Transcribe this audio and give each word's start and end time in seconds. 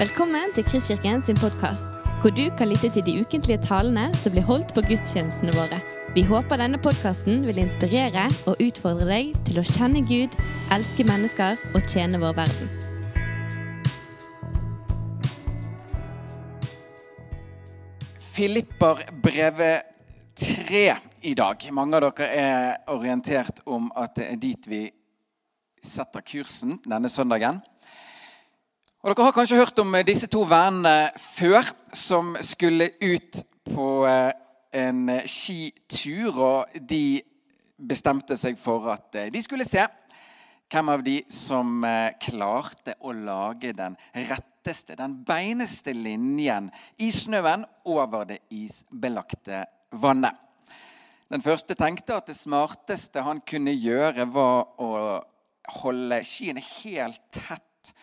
Velkommen 0.00 0.48
til 0.56 0.64
Kristkirken 0.64 1.20
sin 1.20 1.36
podkast, 1.36 1.84
hvor 2.22 2.32
du 2.32 2.46
kan 2.56 2.70
lytte 2.70 2.88
til 2.88 3.02
de 3.04 3.20
ukentlige 3.20 3.60
talene 3.60 4.06
som 4.16 4.32
blir 4.32 4.46
holdt 4.48 4.70
på 4.72 4.80
gudstjenestene 4.86 5.52
våre. 5.52 5.76
Vi 6.14 6.22
håper 6.24 6.56
denne 6.56 6.78
podkasten 6.80 7.42
vil 7.44 7.58
inspirere 7.60 8.22
og 8.48 8.62
utfordre 8.64 9.04
deg 9.10 9.34
til 9.44 9.60
å 9.60 9.64
kjenne 9.68 10.00
Gud, 10.08 10.32
elske 10.72 11.04
mennesker 11.04 11.60
og 11.74 11.84
tjene 11.84 12.16
vår 12.22 12.32
verden. 12.38 12.72
Filipperbrevet 18.30 19.84
3 20.40 20.86
i 21.28 21.34
dag. 21.36 21.66
Mange 21.76 22.00
av 22.00 22.08
dere 22.08 22.30
er 22.46 22.80
orientert 22.88 23.60
om 23.68 23.92
at 23.92 24.16
det 24.16 24.30
er 24.30 24.40
dit 24.48 24.70
vi 24.72 24.86
setter 25.84 26.24
kursen 26.24 26.80
denne 26.88 27.12
søndagen. 27.12 27.60
Og 29.00 29.14
Dere 29.14 29.24
har 29.24 29.32
kanskje 29.32 29.56
hørt 29.56 29.78
om 29.80 29.94
disse 30.04 30.26
to 30.28 30.42
vennene 30.44 31.08
før, 31.16 31.64
som 31.96 32.34
skulle 32.44 32.90
ut 33.00 33.38
på 33.70 33.86
eh, 34.04 34.34
en 34.76 35.06
skitur. 35.24 36.36
Og 36.36 36.74
de 36.76 37.22
bestemte 37.80 38.36
seg 38.36 38.58
for 38.60 38.90
at 38.92 39.16
eh, 39.16 39.30
de 39.32 39.40
skulle 39.40 39.64
se 39.64 39.86
hvem 40.68 40.92
av 40.92 41.06
de 41.06 41.14
som 41.32 41.80
eh, 41.88 42.12
klarte 42.20 42.98
å 43.00 43.14
lage 43.16 43.72
den 43.78 43.96
retteste, 44.12 44.98
den 45.00 45.16
beineste 45.24 45.96
linjen 45.96 46.68
i 47.00 47.08
snøen 47.08 47.64
over 47.88 48.28
det 48.28 48.42
isbelagte 48.52 49.62
vannet. 49.96 50.36
Den 51.32 51.40
første 51.40 51.72
tenkte 51.72 52.20
at 52.20 52.28
det 52.28 52.36
smarteste 52.36 53.24
han 53.24 53.40
kunne 53.48 53.72
gjøre, 53.72 54.28
var 54.28 54.74
å 54.76 54.92
holde 55.80 56.20
skiene 56.20 56.60
helt 56.60 57.24
tett 57.32 57.96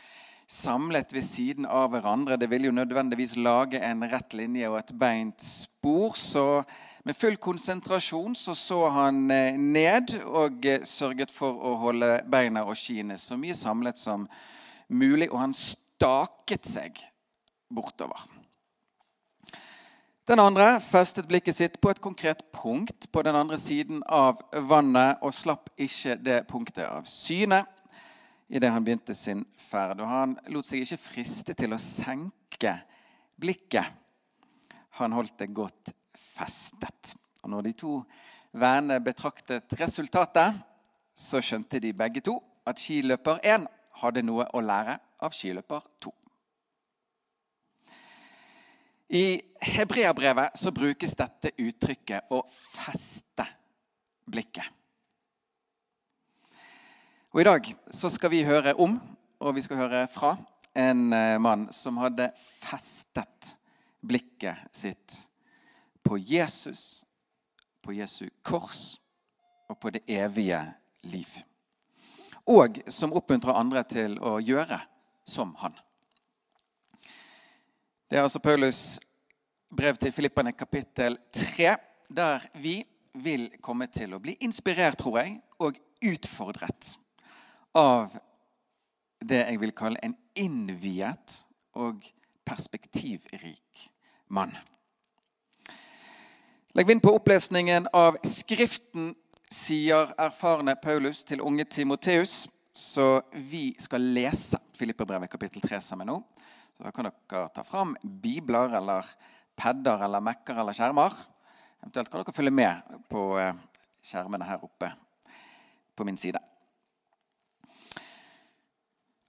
samlet 0.47 1.13
ved 1.13 1.21
siden 1.27 1.65
av 1.65 1.91
hverandre. 1.91 2.37
Det 2.39 2.49
vil 2.49 2.69
jo 2.69 2.75
nødvendigvis 2.75 3.35
lage 3.35 3.81
en 3.83 4.05
rett 4.07 4.33
linje 4.33 4.69
og 4.71 4.79
et 4.79 4.93
beint 4.99 5.43
spor. 5.43 6.15
Så 6.15 6.63
med 7.03 7.15
full 7.15 7.35
konsentrasjon 7.35 8.35
så, 8.35 8.55
så 8.55 8.87
han 8.95 9.27
eh, 9.31 9.59
ned 9.59 10.15
og 10.25 10.65
eh, 10.65 10.87
sørget 10.87 11.31
for 11.31 11.59
å 11.59 11.75
holde 11.83 12.21
beina 12.31 12.63
og 12.63 12.79
skiene 12.79 13.19
så 13.19 13.37
mye 13.39 13.55
samlet 13.55 13.99
som 13.99 14.27
mulig. 14.87 15.29
Og 15.31 15.39
han 15.43 15.55
staket 15.55 16.67
seg 16.67 17.03
bortover. 17.67 18.23
Den 20.27 20.41
andre 20.43 20.81
festet 20.83 21.27
blikket 21.27 21.55
sitt 21.55 21.77
på 21.79 21.91
et 21.91 22.01
konkret 22.03 22.41
punkt 22.51 23.07
på 23.15 23.21
den 23.23 23.35
andre 23.35 23.55
siden 23.59 24.01
av 24.11 24.41
vannet 24.67 25.23
og 25.23 25.31
slapp 25.31 25.69
ikke 25.79 26.17
det 26.19 26.41
punktet 26.49 26.83
av 26.83 27.07
syne 27.07 27.61
idet 28.47 28.71
han 28.71 28.83
begynte 28.83 29.15
sin 29.15 29.43
ferd. 29.59 30.01
Og 30.01 30.09
han 30.09 30.35
lot 30.53 30.67
seg 30.67 30.83
ikke 30.83 31.01
friste 31.01 31.55
til 31.57 31.75
å 31.75 31.81
senke 31.81 32.73
blikket. 33.37 33.85
Han 34.99 35.13
holdt 35.13 35.37
det 35.43 35.53
godt 35.55 35.93
festet. 36.17 37.15
Og 37.43 37.51
når 37.53 37.67
de 37.67 37.73
to 37.83 37.97
vennene 38.57 39.01
betraktet 39.03 39.75
resultatet, 39.79 40.57
så 41.17 41.41
skjønte 41.41 41.81
de 41.81 41.93
begge 41.97 42.21
to 42.25 42.37
at 42.67 42.79
skiløper 42.81 43.41
1 43.43 43.67
hadde 44.01 44.23
noe 44.25 44.45
å 44.53 44.61
lære 44.61 44.97
av 45.25 45.33
skiløper 45.33 45.85
2. 46.05 46.13
I 49.17 49.39
hebreabrevet 49.63 50.57
så 50.59 50.73
brukes 50.75 51.15
dette 51.15 51.53
uttrykket 51.57 52.27
'å 52.29 52.41
feste 52.51 53.45
blikket'. 54.27 54.76
Og 57.37 57.41
I 57.41 57.45
dag 57.45 57.67
så 57.93 58.09
skal 58.09 58.31
vi 58.33 58.39
høre 58.41 58.71
om, 58.81 58.95
og 59.45 59.51
vi 59.53 59.61
skal 59.61 59.77
høre 59.77 59.99
fra, 60.09 60.31
en 60.73 61.13
eh, 61.13 61.35
mann 61.37 61.67
som 61.69 61.99
hadde 62.01 62.31
festet 62.41 63.51
blikket 64.01 64.63
sitt 64.73 65.19
på 66.01 66.17
Jesus, 66.17 67.05
på 67.85 67.93
Jesu 67.93 68.25
kors 68.41 68.97
og 69.69 69.77
på 69.77 69.93
det 69.93 70.01
evige 70.09 70.63
liv. 71.13 71.29
Og 72.49 72.81
som 72.89 73.13
oppmuntrer 73.13 73.61
andre 73.61 73.85
til 73.85 74.17
å 74.17 74.39
gjøre 74.41 74.81
som 75.21 75.53
han. 75.61 75.77
Det 78.09 78.17
er 78.17 78.25
altså 78.25 78.41
Paulus 78.41 78.85
brev 79.69 80.01
til 80.01 80.09
Filippane 80.09 80.57
kapittel 80.57 81.21
3, 81.29 81.75
der 82.09 82.53
vi 82.57 82.79
vil 83.13 83.51
komme 83.61 83.93
til 83.93 84.17
å 84.17 84.25
bli 84.25 84.39
inspirert, 84.41 84.97
tror 84.97 85.21
jeg, 85.21 85.43
og 85.61 85.77
utfordret 86.01 86.97
av 87.77 88.15
det 89.21 89.43
jeg 89.43 89.61
vil 89.61 89.75
kalle 89.75 90.01
en 90.03 90.15
innviet 90.37 91.43
og 91.77 92.05
perspektivrik 92.47 93.87
mann. 94.33 94.53
Legg 96.77 96.89
vind 96.89 97.01
på 97.01 97.13
opplesningen 97.17 97.87
av 97.95 98.19
Skriften, 98.27 99.13
sier 99.49 100.11
erfarne 100.19 100.75
Paulus 100.81 101.23
til 101.25 101.41
unge 101.41 101.65
Timoteus. 101.65 102.45
Så 102.77 103.23
vi 103.33 103.71
skal 103.81 104.03
lese 104.13 104.59
Filipperbrevet 104.77 105.31
kapittel 105.31 105.63
3 105.63 105.79
sammen 105.81 106.11
nå. 106.11 106.19
Så 106.77 106.83
Da 106.83 106.91
kan 106.93 107.07
dere 107.09 107.47
ta 107.49 107.63
fram 107.65 107.95
bibler 108.03 108.75
eller 108.77 109.07
padder 109.57 110.03
eller 110.05 110.21
Mac-er 110.21 110.61
eller 110.61 110.77
skjermer. 110.77 111.15
Eventuelt 111.81 112.11
kan 112.11 112.21
dere 112.21 112.35
følge 112.35 112.53
med 112.53 113.01
på 113.09 113.23
eh, 113.41 113.57
skjermene 114.05 114.45
her 114.45 114.61
oppe 114.61 114.91
på 115.97 116.05
min 116.05 116.17
side. 116.17 116.37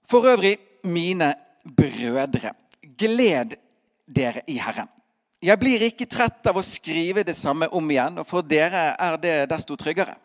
For 0.09 0.25
øvrig, 0.25 0.57
mine 0.83 1.33
brødre, 1.77 2.53
gled 2.97 3.53
dere 4.15 4.41
i 4.47 4.57
Herren. 4.57 4.87
Jeg 5.41 5.59
blir 5.59 5.83
ikke 5.85 6.07
trett 6.09 6.47
av 6.49 6.57
å 6.57 6.65
skrive 6.65 7.23
det 7.23 7.35
samme 7.37 7.69
om 7.71 7.91
igjen, 7.91 8.17
og 8.19 8.27
for 8.27 8.41
dere 8.41 8.89
er 8.99 9.19
det 9.21 9.35
desto 9.51 9.77
tryggere. 9.79 10.17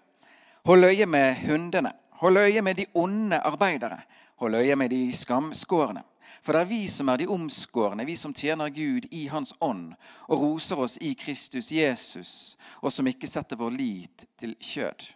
Hold 0.64 0.88
øye 0.88 1.06
med 1.06 1.36
hundene. 1.44 1.92
Hold 2.22 2.40
øye 2.40 2.62
med 2.62 2.80
de 2.80 2.86
onde 2.94 3.38
arbeidere. 3.38 4.00
Hold 4.40 4.54
øye 4.54 4.76
med 4.76 4.90
de 4.90 5.12
skamskårne. 5.12 6.02
For 6.42 6.52
det 6.52 6.64
er 6.64 6.72
vi 6.72 6.80
som 6.88 7.08
er 7.08 7.20
de 7.20 7.28
omskårne, 7.28 8.06
vi 8.08 8.16
som 8.16 8.34
tjener 8.34 8.72
Gud 8.72 9.06
i 9.12 9.26
Hans 9.28 9.54
ånd 9.60 9.94
og 10.28 10.40
roser 10.40 10.80
oss 10.80 10.98
i 11.00 11.14
Kristus 11.14 11.70
Jesus, 11.72 12.56
og 12.80 12.92
som 12.92 13.06
ikke 13.08 13.28
setter 13.28 13.60
vår 13.60 13.72
lit 13.76 14.26
til 14.40 14.56
kjød. 14.60 15.06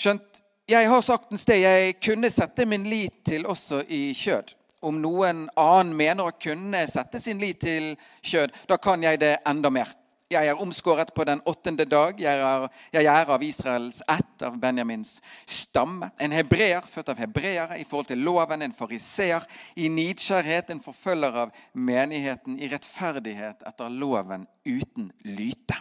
Skjønt, 0.00 0.43
jeg 0.66 0.88
har 0.88 1.00
sagt 1.04 1.32
en 1.32 1.40
sted 1.40 1.60
jeg 1.60 1.96
kunne 2.00 2.30
sette 2.32 2.64
min 2.68 2.86
lit 2.88 3.24
til 3.28 3.44
også 3.46 3.82
i 3.92 4.14
kjød. 4.16 4.54
Om 4.84 5.00
noen 5.00 5.46
annen 5.60 5.92
mener 5.96 6.28
å 6.28 6.36
kunne 6.40 6.84
sette 6.88 7.20
sin 7.20 7.40
lit 7.40 7.60
til 7.64 7.92
kjød, 8.24 8.52
da 8.68 8.78
kan 8.80 9.04
jeg 9.04 9.20
det 9.20 9.36
enda 9.48 9.70
mer. 9.72 9.92
Jeg 10.32 10.48
er 10.48 10.60
omskåret 10.60 11.12
på 11.14 11.24
den 11.28 11.40
åttende 11.46 11.84
dag. 11.84 12.20
Jeg 12.20 12.40
er, 12.40 12.64
jeg 12.96 13.04
er, 13.04 13.28
av 13.30 13.42
Israels 13.44 14.00
ett, 14.08 14.42
av 14.42 14.56
Benjamins 14.58 15.18
stamme. 15.46 16.08
En 16.18 16.32
hebreer, 16.32 16.80
født 16.88 17.12
av 17.12 17.20
hebreere, 17.20 17.76
i 17.78 17.84
forhold 17.84 18.08
til 18.08 18.24
loven. 18.24 18.64
En 18.64 18.72
fariseer, 18.72 19.44
i 19.76 19.88
nidskjærhet, 19.92 20.72
En 20.72 20.80
forfølger 20.80 21.36
av 21.44 21.52
menigheten, 21.74 22.56
i 22.58 22.72
rettferdighet 22.72 23.62
etter 23.68 23.92
loven, 23.92 24.48
uten 24.64 25.12
lyte. 25.28 25.76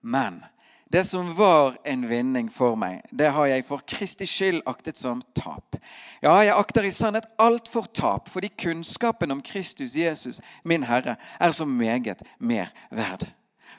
Men 0.00 0.42
det 0.94 1.04
som 1.04 1.34
var 1.34 1.76
en 1.84 2.08
vinning 2.08 2.46
for 2.54 2.76
meg, 2.78 3.00
det 3.10 3.32
har 3.34 3.48
jeg 3.50 3.64
for 3.66 3.82
Kristi 3.82 4.28
skyld 4.30 4.60
aktet 4.70 5.00
som 5.00 5.24
tap. 5.34 5.74
Ja, 6.22 6.36
jeg 6.38 6.54
akter 6.54 6.86
i 6.86 6.92
sannhet 6.94 7.26
alt 7.42 7.66
for 7.66 7.88
tap, 7.90 8.30
fordi 8.30 8.52
kunnskapen 8.62 9.34
om 9.34 9.40
Kristus 9.42 9.96
Jesus, 9.98 10.38
min 10.62 10.86
Herre, 10.86 11.16
er 11.40 11.50
så 11.50 11.66
meget 11.66 12.22
mer 12.38 12.70
verd. 12.94 13.26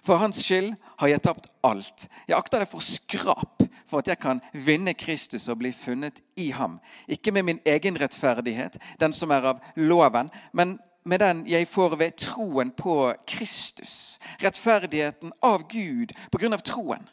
For 0.04 0.20
hans 0.20 0.44
skyld 0.44 0.74
har 1.00 1.08
jeg 1.08 1.24
tapt 1.24 1.48
alt. 1.64 2.10
Jeg 2.28 2.36
akter 2.36 2.66
det 2.66 2.68
for 2.74 2.84
skrap 2.84 3.64
for 3.88 4.04
at 4.04 4.12
jeg 4.12 4.20
kan 4.20 4.44
vinne 4.52 4.94
Kristus 4.94 5.48
og 5.48 5.62
bli 5.64 5.72
funnet 5.72 6.20
i 6.36 6.50
ham. 6.52 6.82
Ikke 7.08 7.32
med 7.32 7.48
min 7.48 7.64
egen 7.66 7.96
rettferdighet, 8.02 8.76
den 9.00 9.16
som 9.16 9.32
er 9.32 9.54
av 9.56 9.64
loven, 9.80 10.34
men 10.52 10.76
med 11.06 11.20
den 11.22 11.44
jeg 11.48 11.68
får 11.68 11.96
ved 11.96 12.18
troen 12.18 12.72
på 12.72 13.14
Kristus. 13.30 14.18
Rettferdigheten 14.42 15.34
av 15.42 15.68
Gud 15.70 16.16
på 16.32 16.42
grunn 16.42 16.58
av 16.58 16.66
troen. 16.66 17.06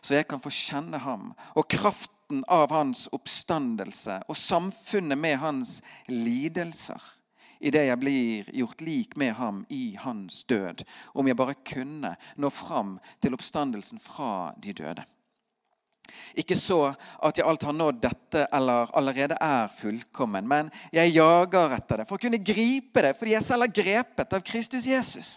Så 0.00 0.16
jeg 0.18 0.28
kan 0.28 0.42
få 0.42 0.52
kjenne 0.52 1.00
ham 1.02 1.32
og 1.54 1.68
kraften 1.70 2.42
av 2.52 2.72
hans 2.74 3.06
oppstandelse 3.16 4.20
og 4.28 4.36
samfunnet 4.36 5.18
med 5.18 5.38
hans 5.42 5.78
lidelser 6.10 7.14
idet 7.58 7.88
jeg 7.88 7.98
blir 7.98 8.50
gjort 8.54 8.82
lik 8.86 9.16
med 9.18 9.34
ham 9.34 9.64
i 9.74 9.96
hans 9.98 10.44
død, 10.46 10.84
om 11.14 11.26
jeg 11.26 11.38
bare 11.38 11.58
kunne 11.66 12.14
nå 12.36 12.50
fram 12.54 12.98
til 13.22 13.34
oppstandelsen 13.34 13.98
fra 14.02 14.52
de 14.62 14.74
døde. 14.78 15.04
Ikke 16.40 16.56
så 16.56 16.94
at 17.24 17.36
jeg 17.36 17.44
alt 17.44 17.66
har 17.66 17.74
nådd 17.76 17.98
dette 18.00 18.46
eller 18.54 18.88
allerede 18.96 19.36
er 19.44 19.68
fullkommen, 19.72 20.46
men 20.48 20.70
jeg 20.94 21.12
jager 21.12 21.74
etter 21.76 22.00
det 22.00 22.08
for 22.08 22.16
å 22.16 22.22
kunne 22.22 22.40
gripe 22.40 23.04
det, 23.04 23.12
fordi 23.18 23.34
jeg 23.34 23.44
selv 23.44 23.66
er 23.66 23.76
grepet 23.82 24.32
av 24.32 24.44
Kristus 24.46 24.88
Jesus. 24.88 25.32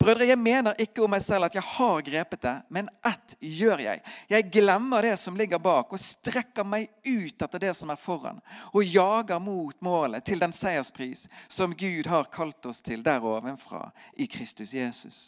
Brødre, 0.00 0.24
jeg 0.24 0.38
mener 0.40 0.78
ikke 0.80 1.02
om 1.04 1.10
meg 1.12 1.20
selv 1.20 1.44
at 1.44 1.54
jeg 1.58 1.64
har 1.74 1.98
grepet 2.00 2.40
det, 2.40 2.54
men 2.72 2.86
ett 3.04 3.34
gjør 3.44 3.82
jeg. 3.84 4.00
Jeg 4.32 4.46
glemmer 4.48 5.04
det 5.04 5.12
som 5.20 5.36
ligger 5.36 5.60
bak, 5.60 5.92
og 5.92 6.00
strekker 6.00 6.64
meg 6.64 6.86
ut 7.04 7.44
etter 7.44 7.60
det 7.60 7.74
som 7.76 7.92
er 7.92 8.00
foran, 8.00 8.40
og 8.72 8.80
jager 8.80 9.42
mot 9.44 9.76
målet 9.84 10.24
til 10.24 10.40
den 10.40 10.56
seierspris 10.56 11.26
som 11.52 11.76
Gud 11.76 12.08
har 12.08 12.32
kalt 12.32 12.70
oss 12.70 12.80
til 12.80 13.04
der 13.04 13.20
ovenfra 13.20 13.90
i 14.16 14.24
Kristus 14.24 14.72
Jesus. 14.72 15.20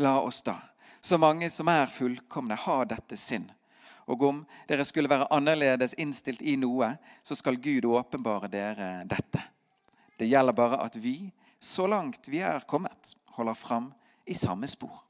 La 0.00 0.16
oss 0.24 0.40
da, 0.40 0.56
så 1.04 1.20
mange 1.20 1.52
som 1.52 1.68
er 1.68 1.92
fullkomne, 1.92 2.56
ha 2.56 2.78
dette 2.88 3.20
sinn. 3.20 3.44
Og 4.08 4.24
om 4.24 4.44
dere 4.72 4.88
skulle 4.88 5.12
være 5.12 5.28
annerledes 5.36 5.98
innstilt 6.00 6.40
i 6.40 6.56
noe, 6.56 6.94
så 7.20 7.36
skal 7.36 7.60
Gud 7.60 7.84
åpenbare 7.92 8.48
dere 8.48 8.92
dette. 9.04 9.44
Det 10.16 10.32
gjelder 10.32 10.56
bare 10.56 10.80
at 10.80 10.96
vi, 10.96 11.28
så 11.60 11.84
langt 11.86 12.32
vi 12.32 12.40
er 12.40 12.64
kommet, 12.64 13.18
holder 13.36 13.58
fram 13.58 13.90
i 14.26 14.34
samme 14.34 14.68
spor. 14.70 15.02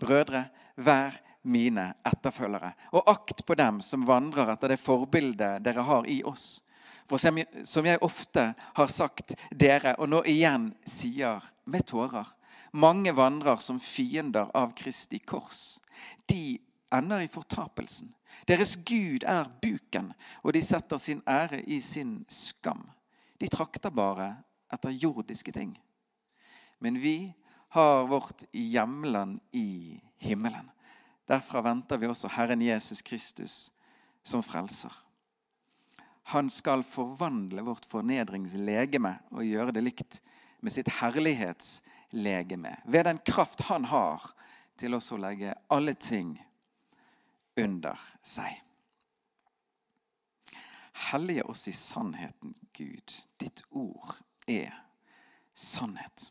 Brødre, 0.00 0.46
vær 0.76 1.16
mine 1.42 1.94
etterfølgere, 2.04 2.74
og 2.92 3.08
akt 3.08 3.44
på 3.46 3.54
dem 3.56 3.80
som 3.80 4.04
vandrer 4.06 4.50
etter 4.52 4.74
det 4.74 4.80
forbildet 4.82 5.64
dere 5.64 5.86
har 5.88 6.08
i 6.10 6.20
oss. 6.26 6.60
For 7.06 7.22
som 7.22 7.86
jeg 7.86 8.02
ofte 8.02 8.48
har 8.76 8.88
sagt 8.90 9.36
dere, 9.54 9.94
og 9.98 10.10
nå 10.10 10.24
igjen 10.26 10.72
sier 10.84 11.44
med 11.64 11.86
tårer 11.86 12.36
mange 12.76 13.12
vandrer 13.12 13.56
som 13.56 13.80
fiender 13.80 14.50
av 14.54 14.74
Kristi 14.76 15.18
kors. 15.18 15.80
De 16.26 16.58
ender 16.94 17.24
i 17.24 17.30
fortapelsen. 17.30 18.12
Deres 18.46 18.76
Gud 18.76 19.24
er 19.26 19.48
buken, 19.62 20.12
og 20.44 20.52
de 20.54 20.62
setter 20.62 21.00
sin 21.00 21.22
ære 21.26 21.62
i 21.66 21.80
sin 21.80 22.20
skam. 22.28 22.84
De 23.40 23.48
trakter 23.48 23.90
bare 23.90 24.34
etter 24.72 24.94
jordiske 24.94 25.52
ting. 25.52 25.72
Men 26.78 27.00
vi 27.00 27.34
har 27.68 28.06
vårt 28.06 28.44
hjemland 28.52 29.40
i 29.52 30.00
himmelen. 30.16 30.70
Derfra 31.26 31.60
venter 31.60 31.98
vi 31.98 32.06
også 32.06 32.28
Herren 32.28 32.62
Jesus 32.62 33.02
Kristus 33.02 33.72
som 34.22 34.42
frelser. 34.42 34.92
Han 36.30 36.50
skal 36.50 36.82
forvandle 36.82 37.62
vårt 37.62 37.86
fornedringslegeme 37.86 39.12
og 39.30 39.46
gjøre 39.46 39.74
det 39.74 39.82
likt 39.86 40.20
med 40.60 40.74
sitt 40.74 40.88
herlighetslegeme. 40.98 42.72
Ved 42.84 43.06
den 43.06 43.20
kraft 43.26 43.62
han 43.68 43.86
har 43.90 44.24
til 44.78 44.96
også 44.98 45.16
å 45.16 45.22
legge 45.22 45.54
alle 45.72 45.94
ting 45.94 46.34
under 47.56 48.00
seg. 48.26 48.62
Hellige 51.10 51.44
oss 51.46 51.66
i 51.68 51.74
sannheten, 51.76 52.54
Gud. 52.72 53.12
Ditt 53.38 53.62
ord 53.70 54.16
er 54.48 54.72
sannhet. 55.54 56.30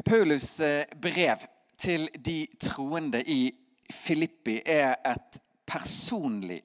Du, 0.00 0.04
Paulus' 0.10 0.60
eh, 0.60 0.86
brev 0.96 1.36
til 1.76 2.08
de 2.24 2.46
troende 2.60 3.20
i 3.28 3.50
Filippi 3.92 4.54
er 4.64 4.94
et 5.04 5.36
personlig 5.68 6.62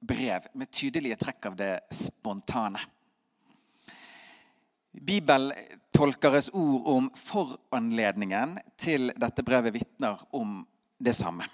brev 0.00 0.46
med 0.54 0.70
tydelige 0.72 1.18
trekk 1.20 1.50
av 1.50 1.58
det 1.58 1.68
spontane. 1.92 2.80
Bibeltolkeres 4.96 6.48
ord 6.56 6.88
om 6.94 7.10
foranledningen 7.20 8.56
til 8.80 9.12
dette 9.12 9.44
brevet 9.44 9.76
vitner 9.76 10.24
om 10.32 10.62
det 10.96 11.12
samme. 11.20 11.44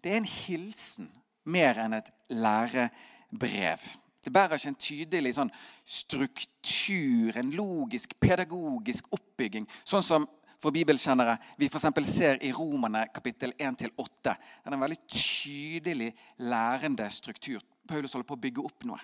Det 0.00 0.14
er 0.14 0.22
en 0.22 0.32
hilsen 0.32 1.12
mer 1.44 1.82
enn 1.84 1.98
et 1.98 2.08
lærebrev. 2.32 3.84
Det 4.24 4.32
bærer 4.32 4.56
ikke 4.56 4.72
en 4.72 4.80
tydelig 4.80 5.36
sånn 5.36 5.52
struktur, 5.84 7.36
en 7.36 7.52
logisk, 7.52 8.16
pedagogisk 8.20 9.12
oppbygging. 9.12 9.68
Sånn 9.84 10.04
som 10.04 10.26
for 10.58 10.74
bibelkjennere 10.74 11.36
vi 11.58 11.68
for 11.70 12.04
ser 12.04 12.42
i 12.42 12.52
Romerne 12.52 13.06
kapittel 13.14 13.52
1-8. 13.58 13.94
Det 14.24 14.34
er 14.66 14.74
en 14.74 14.80
veldig 14.80 15.00
tydelig 15.06 16.12
lærende 16.38 17.10
struktur. 17.10 17.62
Paulus 17.88 18.12
holder 18.12 18.26
på 18.26 18.34
å 18.34 18.42
bygge 18.42 18.64
opp 18.64 18.84
noe. 18.84 18.98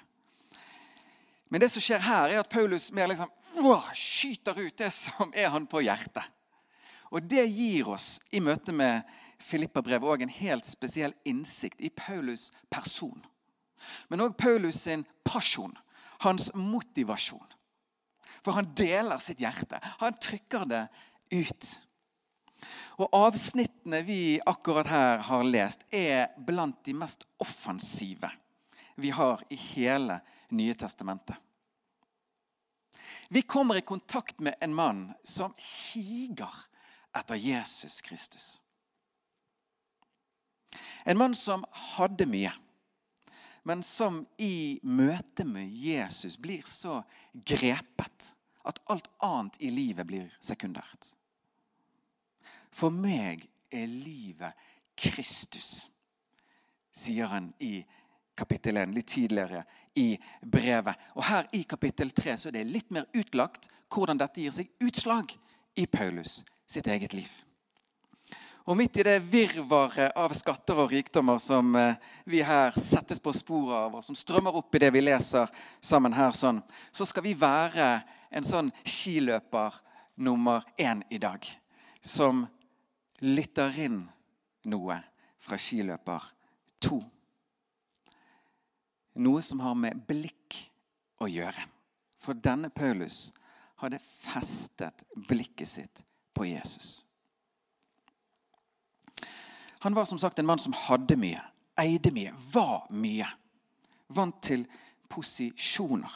Men 1.49 1.61
det 1.61 1.71
som 1.71 1.83
skjer 1.83 2.03
her, 2.03 2.29
er 2.29 2.41
at 2.43 2.51
Paulus 2.51 2.91
mer 2.93 3.07
liksom, 3.09 3.31
å, 3.63 3.77
skyter 3.95 4.59
ut 4.59 4.77
det 4.79 4.91
som 4.91 5.31
er 5.37 5.53
han 5.55 5.69
på 5.71 5.85
hjertet. 5.85 6.25
Og 7.15 7.23
det 7.23 7.45
gir 7.47 7.93
oss 7.95 8.19
i 8.35 8.41
møte 8.43 8.75
med 8.75 9.05
Filippa-brevet 9.45 10.09
òg 10.09 10.25
en 10.25 10.33
helt 10.35 10.67
spesiell 10.67 11.15
innsikt 11.29 11.83
i 11.85 11.93
Paulus' 11.95 12.49
person. 12.73 13.21
Men 14.09 14.25
òg 14.25 14.35
Paulus 14.41 14.81
sin 14.87 15.05
pasjon, 15.23 15.77
hans 16.25 16.51
motivasjon. 16.57 17.47
For 18.45 18.57
han 18.59 18.73
deler 18.77 19.21
sitt 19.23 19.41
hjerte. 19.41 19.79
Han 20.01 20.17
trykker 20.21 20.67
det 20.69 20.83
ut. 21.35 21.71
Og 23.03 23.11
Avsnittene 23.17 24.01
vi 24.07 24.41
akkurat 24.47 24.89
her 24.89 25.25
har 25.27 25.47
lest, 25.47 25.83
er 25.91 26.31
blant 26.47 26.85
de 26.87 26.95
mest 26.95 27.27
offensive 27.43 28.31
vi 28.95 29.11
har 29.11 29.43
i 29.51 29.59
hele 29.59 30.21
Nye 30.55 30.75
testamentet. 30.79 31.35
Vi 33.29 33.43
kommer 33.43 33.77
i 33.77 33.81
kontakt 33.81 34.39
med 34.39 34.55
en 34.61 34.75
mann 34.75 35.01
som 35.25 35.55
higer 35.59 36.53
etter 37.17 37.35
Jesus 37.35 38.01
Kristus. 38.01 38.61
En 41.05 41.19
mann 41.19 41.35
som 41.35 41.65
hadde 41.97 42.29
mye 42.31 42.53
men 43.65 43.83
som 43.83 44.27
i 44.37 44.79
møte 44.83 45.45
med 45.49 45.69
Jesus 45.69 46.37
blir 46.39 46.63
så 46.69 47.01
grepet 47.33 48.35
at 48.65 48.81
alt 48.93 49.09
annet 49.25 49.57
i 49.61 49.71
livet 49.73 50.07
blir 50.09 50.27
sekundært. 50.41 51.15
For 52.75 52.91
meg 52.91 53.45
er 53.71 53.87
livet 53.87 54.67
Kristus, 54.99 55.87
sier 56.95 57.31
han 57.31 57.53
i 57.63 57.79
kapittel 58.35 58.81
1, 58.83 58.95
litt 58.95 59.13
tidligere 59.15 59.63
i 59.99 60.15
brevet. 60.43 60.99
Og 61.15 61.27
her 61.29 61.47
i 61.55 61.63
kapittel 61.71 62.11
3 62.11 62.37
så 62.39 62.51
er 62.51 62.59
det 62.59 62.67
litt 62.71 62.91
mer 62.95 63.07
utlagt 63.15 63.71
hvordan 63.95 64.19
dette 64.19 64.43
gir 64.43 64.55
seg 64.55 64.71
utslag 64.83 65.31
i 65.79 65.87
Paulus 65.87 66.41
sitt 66.67 66.87
eget 66.91 67.15
liv. 67.15 67.31
Og 68.65 68.79
midt 68.81 68.97
i 68.97 69.05
det 69.05 69.19
virvaret 69.29 70.15
av 70.17 70.33
skatter 70.33 70.79
og 70.81 70.93
rikdommer 70.95 71.37
som 71.43 71.75
eh, 71.77 71.99
vi 72.25 72.41
her 72.43 72.73
settes 72.81 73.21
på 73.21 73.33
sporet 73.37 73.77
av, 73.77 73.99
og 73.99 74.05
som 74.07 74.17
strømmer 74.17 74.57
opp 74.57 74.75
i 74.75 74.81
det 74.81 74.89
vi 74.95 75.03
leser 75.05 75.51
sammen 75.85 76.17
her, 76.17 76.33
sånn, 76.33 76.63
så 76.89 77.05
skal 77.05 77.27
vi 77.27 77.35
være 77.37 77.89
en 78.33 78.47
sånn 78.49 78.73
skiløper 78.81 79.77
nummer 80.17 80.65
én 80.81 81.05
i 81.13 81.21
dag. 81.21 81.45
Som 82.01 82.47
lytter 83.23 83.79
inn 83.85 84.01
noe 84.71 84.99
fra 85.45 85.59
skiløper 85.61 86.27
to. 86.83 86.99
Noe 89.15 89.43
som 89.45 89.63
har 89.63 89.77
med 89.79 90.01
blikk 90.09 90.59
å 91.23 91.29
gjøre. 91.31 91.69
For 92.19 92.35
denne 92.35 92.71
Paulus 92.73 93.29
hadde 93.83 94.01
festet 94.01 95.05
blikket 95.29 95.69
sitt 95.69 96.05
på 96.35 96.49
Jesus. 96.49 97.03
Han 99.85 99.95
var 99.95 100.09
som 100.09 100.19
sagt 100.19 100.39
en 100.39 100.49
mann 100.49 100.59
som 100.59 100.73
hadde 100.73 101.17
mye, 101.21 101.43
eide 101.77 102.11
mye, 102.15 102.33
var 102.55 102.87
mye. 102.91 103.29
Vant 104.09 104.39
til 104.43 104.65
posisjoner. 105.13 106.11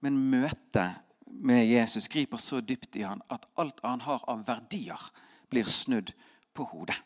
Men 0.00 0.16
møtet 0.30 1.04
med 1.28 1.66
Jesus 1.68 2.08
griper 2.08 2.40
så 2.40 2.62
dypt 2.64 2.96
i 2.96 3.04
han 3.04 3.20
at 3.28 3.44
alt 3.60 3.82
han 3.84 4.00
har 4.06 4.24
av 4.30 4.46
verdier, 4.46 5.00
blir 5.50 5.64
snudd 5.64 6.12
på 6.54 6.64
hodet. 6.64 6.96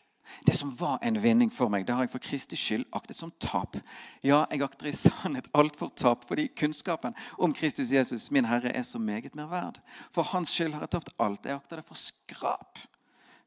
Det 0.47 0.55
som 0.55 0.71
var 0.75 0.99
en 1.01 1.21
vinning 1.21 1.51
for 1.51 1.69
meg, 1.69 1.85
det 1.87 1.93
har 1.93 2.05
jeg 2.05 2.13
for 2.13 2.23
Kristi 2.23 2.57
skyld 2.57 2.85
aktet 2.95 3.19
som 3.19 3.31
tap. 3.43 3.75
Ja, 4.23 4.45
jeg 4.51 4.63
akter 4.65 4.87
i 4.89 4.95
sannhet 4.95 5.49
alt 5.53 5.75
for 5.79 5.91
tap, 5.95 6.23
fordi 6.27 6.47
kunnskapen 6.57 7.15
om 7.37 7.53
Kristus 7.53 7.91
Jesus, 7.91 8.31
min 8.31 8.47
Herre, 8.47 8.71
er 8.71 8.83
så 8.87 8.99
meget 8.99 9.35
mer 9.35 9.51
verd. 9.51 9.79
For 10.11 10.23
hans 10.33 10.55
skyld 10.55 10.73
har 10.73 10.87
jeg 10.87 10.95
tapt 10.95 11.13
alt. 11.19 11.45
Jeg 11.45 11.59
akter 11.59 11.81
det 11.81 11.85
for 11.85 11.99
skrap 11.99 12.79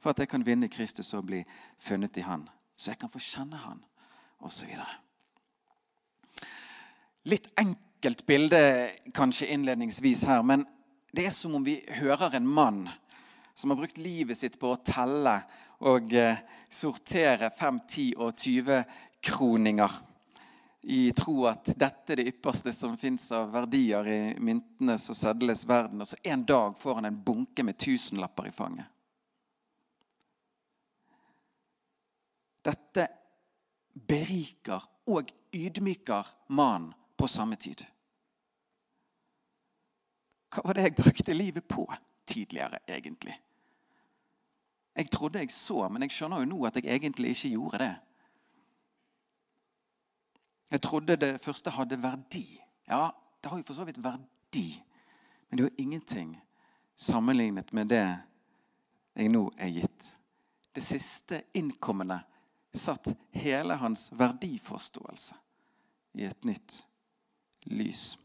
for 0.01 0.13
at 0.13 0.21
jeg 0.23 0.29
kan 0.31 0.47
vinne 0.47 0.69
Kristus 0.69 1.15
og 1.17 1.27
bli 1.27 1.43
funnet 1.83 2.17
i 2.17 2.23
Han. 2.23 2.49
Så 2.77 2.93
jeg 2.93 3.01
kan 3.01 3.11
få 3.11 3.19
kjenne 3.19 3.57
Han, 3.57 3.81
osv. 4.39 4.71
Litt 7.27 7.49
enkelt 7.59 8.27
bilde 8.29 8.61
kanskje 9.17 9.49
innledningsvis 9.51 10.23
her, 10.29 10.45
men 10.47 10.67
det 11.17 11.27
er 11.27 11.35
som 11.35 11.57
om 11.57 11.65
vi 11.65 11.81
hører 11.99 12.37
en 12.37 12.47
mann 12.47 12.85
som 13.57 13.73
har 13.73 13.79
brukt 13.81 13.99
livet 13.99 14.37
sitt 14.37 14.59
på 14.61 14.75
å 14.75 14.83
telle 14.85 15.39
og 15.89 16.13
eh, 16.13 16.43
sortere 16.69 17.49
5, 17.57 17.81
10 17.89 18.11
og 18.21 18.35
20-kroninger 18.37 19.97
i 20.89 21.13
tro 21.17 21.47
at 21.51 21.73
dette 21.75 22.13
er 22.13 22.21
det 22.21 22.29
ypperste 22.31 22.71
som 22.77 22.99
fins 23.01 23.25
av 23.35 23.49
verdier 23.51 24.07
i 24.07 24.19
myntenes 24.39 25.09
og 25.11 25.19
sedlenes 25.19 25.65
verden. 25.67 26.05
Og 26.05 26.07
så 26.07 26.19
en 26.23 26.45
dag 26.47 26.77
får 26.79 27.01
han 27.01 27.09
en 27.09 27.23
bunke 27.27 27.65
med 27.67 27.79
tusenlapper 27.81 28.47
i 28.47 28.53
fanget. 28.55 28.93
Dette 32.67 33.09
beriker 33.95 34.85
og 35.11 35.33
ydmyker 35.55 36.31
mannen 36.55 36.93
på 37.17 37.27
samme 37.31 37.57
tid. 37.57 37.83
hva 40.53 40.63
var 40.65 40.77
det 40.77 40.87
jeg 40.87 40.97
brukte 40.97 41.35
livet 41.35 41.67
på 41.69 41.85
tidligere, 42.25 42.79
egentlig? 42.87 43.35
Jeg 44.97 45.11
trodde 45.11 45.39
jeg 45.39 45.53
så, 45.53 45.89
men 45.89 46.03
jeg 46.03 46.15
skjønner 46.17 46.41
jo 46.41 46.49
nå 46.51 46.59
at 46.67 46.77
jeg 46.81 46.89
egentlig 46.89 47.35
ikke 47.35 47.53
gjorde 47.53 47.79
det. 47.85 47.95
Jeg 50.71 50.83
trodde 50.83 51.17
det 51.17 51.41
første 51.41 51.71
hadde 51.71 52.03
verdi. 52.03 52.47
Ja, 52.89 53.11
det 53.43 53.51
har 53.51 53.61
jo 53.61 53.67
for 53.67 53.75
så 53.75 53.85
vidt 53.85 54.03
verdi. 54.03 54.83
Men 55.49 55.59
det 55.59 55.65
er 55.65 55.69
jo 55.69 55.85
ingenting 55.85 56.33
sammenlignet 56.97 57.73
med 57.73 57.93
det 57.93 58.07
jeg 59.17 59.29
nå 59.33 59.51
er 59.59 59.73
gitt. 59.73 60.09
Det 60.75 60.83
siste 60.85 61.43
innkommende 61.57 62.19
satt 62.77 63.13
hele 63.33 63.77
hans 63.81 64.11
verdiforståelse 64.13 65.37
i 66.21 66.25
et 66.29 66.45
nytt 66.45 66.83
lys. 67.73 68.17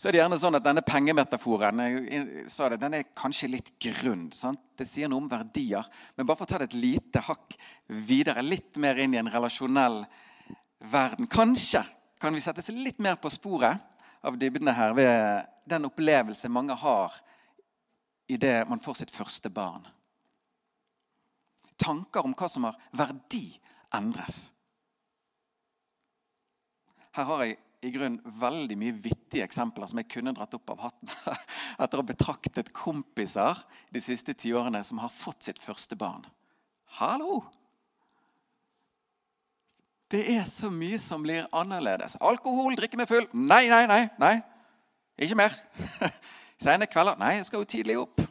Så 0.00 0.08
er 0.08 0.16
det 0.16 0.20
gjerne 0.22 0.38
sånn 0.40 0.56
at 0.56 0.64
Denne 0.64 0.80
pengemetaforen 0.80 1.80
det, 1.84 2.76
den 2.80 2.94
er 2.96 3.08
kanskje 3.12 3.50
litt 3.52 3.74
grunn. 3.84 4.30
Sant? 4.32 4.62
Det 4.80 4.86
sier 4.88 5.10
noe 5.12 5.20
om 5.20 5.28
verdier. 5.28 5.84
Men 6.16 6.24
bare 6.24 6.40
for 6.40 6.48
å 6.48 6.52
ta 6.54 6.60
det 6.62 6.70
et 6.70 6.78
lite 6.80 7.20
hakk 7.26 7.52
videre, 8.08 8.40
litt 8.40 8.80
mer 8.80 8.96
inn 8.96 9.12
i 9.12 9.20
en 9.20 9.28
relasjonell 9.28 10.06
verden 10.88 11.28
Kanskje 11.28 11.84
kan 12.20 12.32
vi 12.32 12.40
sette 12.40 12.64
seg 12.64 12.80
litt 12.80 12.96
mer 12.96 13.20
på 13.20 13.28
sporet 13.28 13.76
av 14.24 14.40
dybdene 14.40 14.72
her 14.72 14.96
ved 14.96 15.52
den 15.68 15.88
opplevelse 15.90 16.48
mange 16.48 16.76
har 16.80 17.20
idet 18.32 18.64
man 18.72 18.80
får 18.80 19.02
sitt 19.02 19.12
første 19.12 19.52
barn. 19.52 19.84
Tanker 21.76 22.24
om 22.24 22.32
hva 22.32 22.48
som 22.48 22.64
har 22.64 22.80
verdi, 22.96 23.50
endres. 23.96 24.46
Her 27.16 27.28
har 27.28 27.44
jeg 27.44 27.60
i 27.80 27.90
grunn 27.94 28.18
veldig 28.40 28.76
mye 28.76 28.92
vittige 28.92 29.44
eksempler 29.46 29.88
som 29.88 30.00
jeg 30.00 30.10
kunne 30.12 30.34
dratt 30.36 30.52
opp 30.58 30.74
av 30.74 30.82
hatten 30.84 31.12
etter 31.82 31.96
å 31.96 32.02
ha 32.02 32.08
betraktet 32.10 32.72
kompiser 32.76 33.62
de 33.92 34.02
siste 34.04 34.34
ti 34.36 34.52
årene 34.52 34.82
som 34.84 35.00
har 35.00 35.12
fått 35.12 35.48
sitt 35.48 35.62
første 35.62 35.96
barn. 35.96 36.26
Hallo! 37.00 37.40
Det 40.10 40.24
er 40.34 40.42
så 40.50 40.72
mye 40.74 40.98
som 40.98 41.22
blir 41.22 41.46
annerledes. 41.54 42.16
Alkohol, 42.18 42.74
drikke 42.76 42.98
meg 42.98 43.06
full. 43.08 43.28
Nei, 43.30 43.68
nei, 43.70 43.84
nei. 43.86 44.00
nei. 44.18 44.34
Ikke 45.22 45.38
mer. 45.38 45.54
Sene 46.64 46.88
kvelder. 46.90 47.14
Nei, 47.20 47.36
jeg 47.38 47.46
skal 47.46 47.62
jo 47.62 47.68
tidlig 47.70 47.96
opp. 48.00 48.24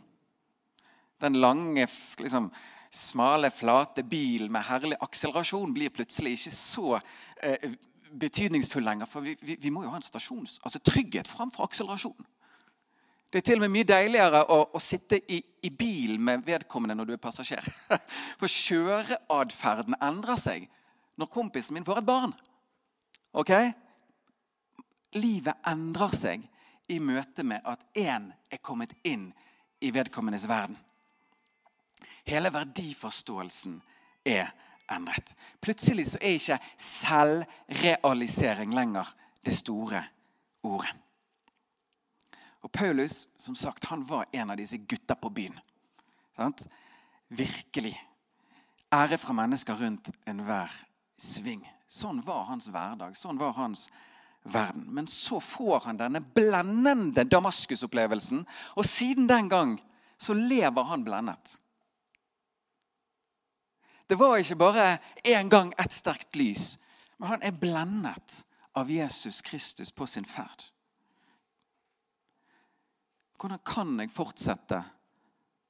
Den 1.24 1.40
lange, 1.40 1.88
liksom, 2.20 2.50
smale, 2.92 3.48
flate 3.56 4.04
bilen 4.04 4.52
med 4.52 4.68
herlig 4.68 5.00
akselerasjon 5.08 5.72
blir 5.76 5.94
plutselig 5.96 6.36
ikke 6.36 6.54
så 6.58 7.00
eh, 7.00 7.72
betydningsfull 8.12 8.84
lenger. 8.84 9.08
For 9.10 9.26
vi, 9.26 9.36
vi, 9.42 9.58
vi, 9.62 9.72
må 9.74 9.84
jo 9.84 9.94
ha 9.94 10.00
en 10.00 10.06
stasjons, 10.06 10.60
altså 10.64 10.82
trygghet 10.84 11.28
framfor 11.28 11.70
akselerasjon. 11.70 12.28
Det 13.30 13.42
er 13.42 13.46
til 13.46 13.60
og 13.60 13.68
med 13.68 13.76
mye 13.76 13.86
deiligere 13.86 14.42
å, 14.50 14.60
å 14.74 14.80
sitte 14.82 15.20
i, 15.30 15.38
i 15.38 15.70
bil 15.70 16.16
med 16.18 16.42
vedkommende 16.48 16.96
når 16.98 17.10
du 17.10 17.14
er 17.14 17.22
passasjer. 17.22 17.66
For 18.40 18.50
kjøreatferden 18.50 20.00
endrer 20.02 20.40
seg 20.42 20.66
når 21.20 21.30
kompisen 21.30 21.78
min 21.78 21.86
får 21.86 22.02
et 22.02 22.08
barn. 22.08 22.34
Ok? 23.38 23.54
Livet 25.20 25.70
endrer 25.70 26.16
seg 26.18 26.48
i 26.90 26.98
møte 27.04 27.46
med 27.46 27.62
at 27.70 27.84
én 27.94 28.32
er 28.50 28.64
kommet 28.66 28.96
inn 29.06 29.28
i 29.86 29.92
vedkommendes 29.94 30.48
verden. 30.50 30.80
Hele 32.26 32.50
verdiforståelsen 32.54 33.78
er 34.26 34.48
endret. 34.48 34.66
Plutselig 35.62 36.08
så 36.12 36.18
er 36.22 36.38
ikke 36.38 36.60
selvrealisering 36.78 38.74
lenger 38.74 39.08
det 39.46 39.56
store 39.56 40.04
ordet. 40.64 40.96
Og 42.62 42.72
Paulus 42.72 43.28
som 43.38 43.56
sagt, 43.56 43.86
han 43.86 44.04
var 44.04 44.26
en 44.32 44.50
av 44.52 44.58
disse 44.60 44.78
gutta 44.78 45.16
på 45.16 45.30
byen. 45.30 45.60
Sant? 46.36 46.66
Virkelig. 47.28 47.96
Ære 48.92 49.18
fra 49.18 49.34
mennesker 49.34 49.78
rundt 49.80 50.12
enhver 50.28 50.74
sving. 51.18 51.64
Sånn 51.88 52.22
var 52.26 52.48
hans 52.50 52.68
hverdag. 52.68 53.16
Sånn 53.18 53.40
var 53.40 53.54
hans 53.58 53.88
verden. 54.44 54.88
Men 54.94 55.08
så 55.08 55.40
får 55.40 55.86
han 55.86 56.00
denne 56.00 56.22
blendende 56.22 57.26
Damaskus-opplevelsen, 57.28 58.46
og 58.76 58.86
siden 58.86 59.28
den 59.30 59.50
gang 59.50 59.78
så 60.20 60.34
lever 60.34 60.84
han 60.90 61.06
blendet. 61.06 61.59
Det 64.10 64.18
var 64.18 64.40
ikke 64.42 64.56
bare 64.58 64.86
én 65.22 65.50
gang 65.50 65.70
et 65.78 65.94
sterkt 65.94 66.34
lys, 66.36 66.80
men 67.22 67.30
han 67.30 67.44
er 67.46 67.54
blendet 67.54 68.40
av 68.74 68.90
Jesus 68.90 69.44
Kristus 69.46 69.92
på 69.94 70.08
sin 70.10 70.26
ferd. 70.26 70.64
Hvordan 73.38 73.62
kan 73.62 73.94
jeg 74.02 74.10
fortsette 74.10 74.82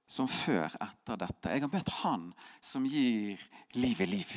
som 0.08 0.30
før 0.32 0.72
etter 0.72 1.20
dette? 1.20 1.52
Jeg 1.52 1.66
har 1.66 1.74
møtt 1.74 1.92
Han 2.00 2.30
som 2.64 2.88
gir 2.88 3.44
livet 3.76 4.10
liv. 4.10 4.32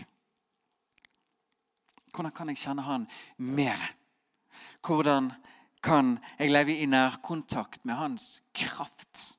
Hvordan 2.11 2.35
kan 2.35 2.51
jeg 2.51 2.59
kjenne 2.59 2.83
Han 2.83 3.07
mer? 3.39 3.87
Hvordan 4.83 5.31
kan 5.83 6.17
jeg 6.41 6.51
leve 6.51 6.75
i 6.75 6.91
nærkontakt 6.91 7.87
med 7.87 8.03
Hans 8.03 8.41
kraft? 8.51 9.39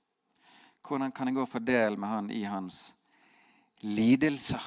Hvordan 0.88 1.12
kan 1.12 1.28
jeg 1.28 1.36
gå 1.36 1.46
for 1.52 1.60
del 1.60 2.00
med 2.00 2.10
Han 2.10 2.32
i 2.32 2.46
Hans 2.48 2.94
lidelser. 3.84 4.64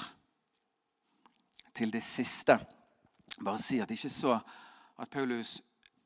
Til 1.76 1.92
det 1.92 2.02
siste 2.04 2.56
bare 3.37 3.61
si 3.61 3.80
at 3.80 3.88
det 3.88 3.99
ikke 3.99 4.12
så 4.12 4.38
at 4.96 5.11
Paulus 5.12 5.58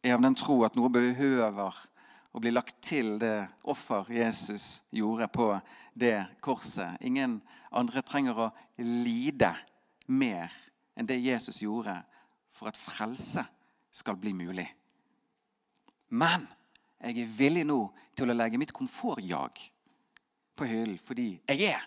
er 0.02 0.16
av 0.16 0.22
den 0.24 0.34
tro 0.34 0.56
at 0.66 0.74
noe 0.78 0.90
behøver 0.90 1.76
å 2.30 2.42
bli 2.42 2.52
lagt 2.54 2.80
til 2.86 3.18
det 3.22 3.50
offer 3.70 4.08
Jesus 4.14 4.82
gjorde 4.94 5.28
på 5.30 5.52
det 5.98 6.16
korset. 6.42 6.98
Ingen 7.02 7.38
andre 7.70 8.02
trenger 8.06 8.46
å 8.46 8.50
lide 8.78 9.52
mer 10.10 10.50
enn 10.98 11.06
det 11.06 11.20
Jesus 11.22 11.62
gjorde 11.62 12.00
for 12.50 12.70
at 12.70 12.78
frelse 12.78 13.44
skal 13.94 14.18
bli 14.18 14.32
mulig. 14.34 14.66
Men 16.10 16.46
jeg 17.00 17.22
er 17.22 17.36
villig 17.36 17.64
nå 17.66 17.80
til 18.18 18.30
å 18.30 18.36
legge 18.36 18.58
mitt 18.58 18.74
komfortjag 18.74 19.62
på 20.58 20.66
hyllen 20.68 20.98
fordi 21.00 21.32
jeg 21.46 21.70
er 21.70 21.86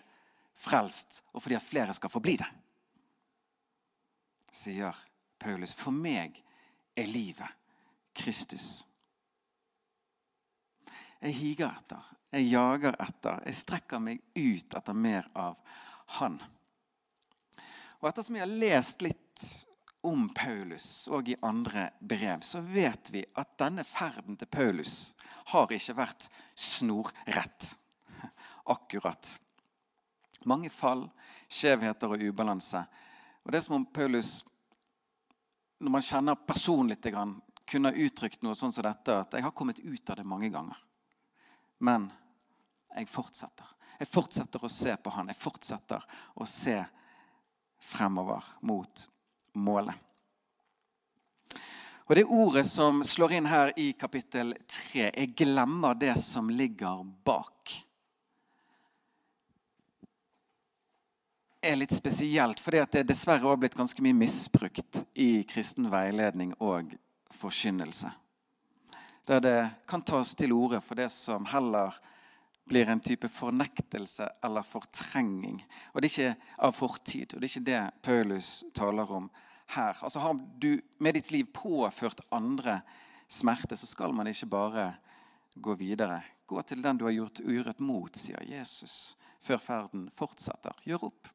frelst, 0.54 1.22
og 1.32 1.42
fordi 1.42 1.58
at 1.58 1.66
flere 1.66 1.94
skal 1.96 2.12
få 2.12 2.22
bli 2.22 2.36
det. 2.40 2.48
Sier 4.54 4.96
Paulus. 5.38 5.74
For 5.74 5.94
meg 5.94 6.38
er 6.96 7.10
livet 7.10 7.50
Kristus. 8.14 8.84
Jeg 11.24 11.34
higer 11.38 11.70
etter, 11.72 12.08
jeg 12.34 12.50
jager 12.52 12.96
etter, 13.00 13.40
jeg 13.48 13.56
strekker 13.56 14.02
meg 14.02 14.20
ut 14.36 14.76
etter 14.76 14.96
mer 14.96 15.30
av 15.34 15.56
Han. 16.20 16.36
Og 18.02 18.10
Ettersom 18.10 18.36
jeg 18.36 18.44
har 18.44 18.58
lest 18.60 19.00
litt 19.00 19.44
om 20.04 20.26
Paulus 20.36 21.06
og 21.08 21.30
i 21.32 21.36
andre 21.40 21.86
brev, 22.04 22.42
så 22.44 22.60
vet 22.60 23.08
vi 23.14 23.22
at 23.40 23.54
denne 23.56 23.86
ferden 23.88 24.36
til 24.36 24.50
Paulus 24.52 25.14
har 25.54 25.72
ikke 25.72 25.96
vært 25.96 26.28
snorrett. 26.52 27.70
Akkurat. 28.76 29.32
Mange 30.48 30.70
fall, 30.70 31.06
skjevheter 31.48 32.14
og 32.14 32.22
ubalanse. 32.22 32.84
Og 33.44 33.52
det 33.52 33.60
er 33.60 33.64
som 33.66 33.76
om 33.78 33.86
Paulus, 33.86 34.38
når 35.80 35.94
man 35.96 36.04
kjenner 36.04 36.40
personen 36.46 36.92
litt, 36.94 37.08
kunne 37.64 37.92
ha 37.92 38.04
uttrykt 38.06 38.44
noe 38.44 38.56
sånn 38.56 38.72
som 38.72 38.86
dette. 38.86 39.18
At 39.20 39.36
jeg 39.36 39.44
har 39.44 39.56
kommet 39.56 39.80
ut 39.80 40.10
av 40.10 40.20
det 40.20 40.26
mange 40.28 40.50
ganger. 40.52 40.80
Men 41.84 42.08
jeg 42.94 43.10
fortsetter. 43.10 43.68
Jeg 43.98 44.10
fortsetter 44.10 44.64
å 44.64 44.72
se 44.72 44.94
på 44.96 45.12
han. 45.14 45.30
Jeg 45.30 45.40
fortsetter 45.40 46.04
å 46.34 46.46
se 46.48 46.78
fremover 47.84 48.42
mot 48.60 49.08
målet. 49.54 49.94
Og 52.04 52.16
Det 52.16 52.24
ordet 52.24 52.66
som 52.68 53.00
slår 53.04 53.32
inn 53.38 53.46
her 53.48 53.70
i 53.80 53.92
kapittel 53.96 54.52
3, 54.68 55.06
jeg 55.08 55.34
glemmer 55.36 55.96
det 55.96 56.18
som 56.20 56.50
ligger 56.52 57.00
bak. 57.24 57.72
Er 61.64 61.78
litt 61.78 61.94
spesielt, 61.94 62.60
fordi 62.60 62.82
det 62.92 63.00
er 63.00 63.08
dessverre 63.08 63.48
også 63.48 63.60
blitt 63.62 63.76
ganske 63.78 64.04
mye 64.04 64.16
misbrukt 64.16 65.04
i 65.14 65.44
kristen 65.48 65.88
veiledning 65.92 66.52
og 66.62 66.92
forkynnelse. 67.34 68.10
Der 69.24 69.40
det 69.40 69.58
kan 69.88 70.04
tas 70.04 70.34
til 70.36 70.52
orde 70.52 70.82
for 70.84 71.00
det 71.00 71.08
som 71.12 71.46
heller 71.48 71.96
blir 72.68 72.88
en 72.88 73.00
type 73.00 73.28
fornektelse 73.28 74.28
eller 74.44 74.62
fortrenging. 74.62 75.62
Og 75.92 76.02
Det 76.02 76.08
er 76.08 76.12
ikke 76.12 76.52
av 76.58 76.72
fortid, 76.76 77.34
og 77.34 77.40
det 77.40 77.48
er 77.48 77.52
ikke 77.52 77.70
det 77.70 77.82
Paulus 78.02 78.64
taler 78.74 79.10
om 79.10 79.30
her. 79.76 79.96
Altså 80.02 80.20
Har 80.20 80.36
du 80.58 80.80
med 80.98 81.14
ditt 81.14 81.30
liv 81.30 81.46
påført 81.52 82.20
andre 82.30 82.80
smerte, 83.28 83.76
så 83.76 83.86
skal 83.86 84.12
man 84.12 84.26
ikke 84.26 84.46
bare 84.46 84.94
gå 85.56 85.74
videre. 85.74 86.22
Gå 86.46 86.62
til 86.62 86.82
den 86.82 86.98
du 86.98 87.04
har 87.04 87.16
gjort 87.16 87.40
urett 87.40 87.80
mot, 87.80 88.16
sier 88.16 88.42
Jesus, 88.44 89.16
før 89.40 89.58
ferden 89.58 90.10
fortsetter. 90.12 90.76
Gjør 90.84 91.08
opp. 91.08 91.28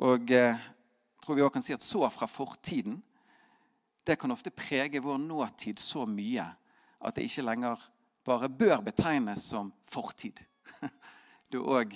Og 0.00 0.30
jeg 0.32 0.54
eh, 0.54 0.66
tror 1.20 1.36
vi 1.36 1.42
også 1.44 1.54
kan 1.58 1.64
si 1.64 1.74
at 1.76 1.84
så 1.84 2.06
fra 2.12 2.28
fortiden 2.30 3.00
det 4.08 4.16
kan 4.18 4.32
ofte 4.32 4.50
prege 4.50 5.02
vår 5.04 5.18
nåtid 5.20 5.78
så 5.78 6.06
mye 6.08 6.46
at 7.00 7.16
det 7.16 7.26
ikke 7.28 7.44
lenger 7.44 7.82
bare 8.24 8.48
bør 8.48 8.80
betegnes 8.84 9.44
som 9.52 9.72
fortid. 9.84 10.40
Det 11.50 11.58
er 11.58 11.66
òg 11.66 11.94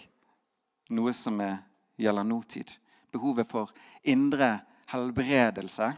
noe 0.90 1.12
som 1.14 1.38
er, 1.40 1.60
gjelder 1.96 2.26
nåtid. 2.26 2.72
Behovet 3.14 3.46
for 3.46 3.70
indre 4.02 4.64
helbredelse 4.90 5.92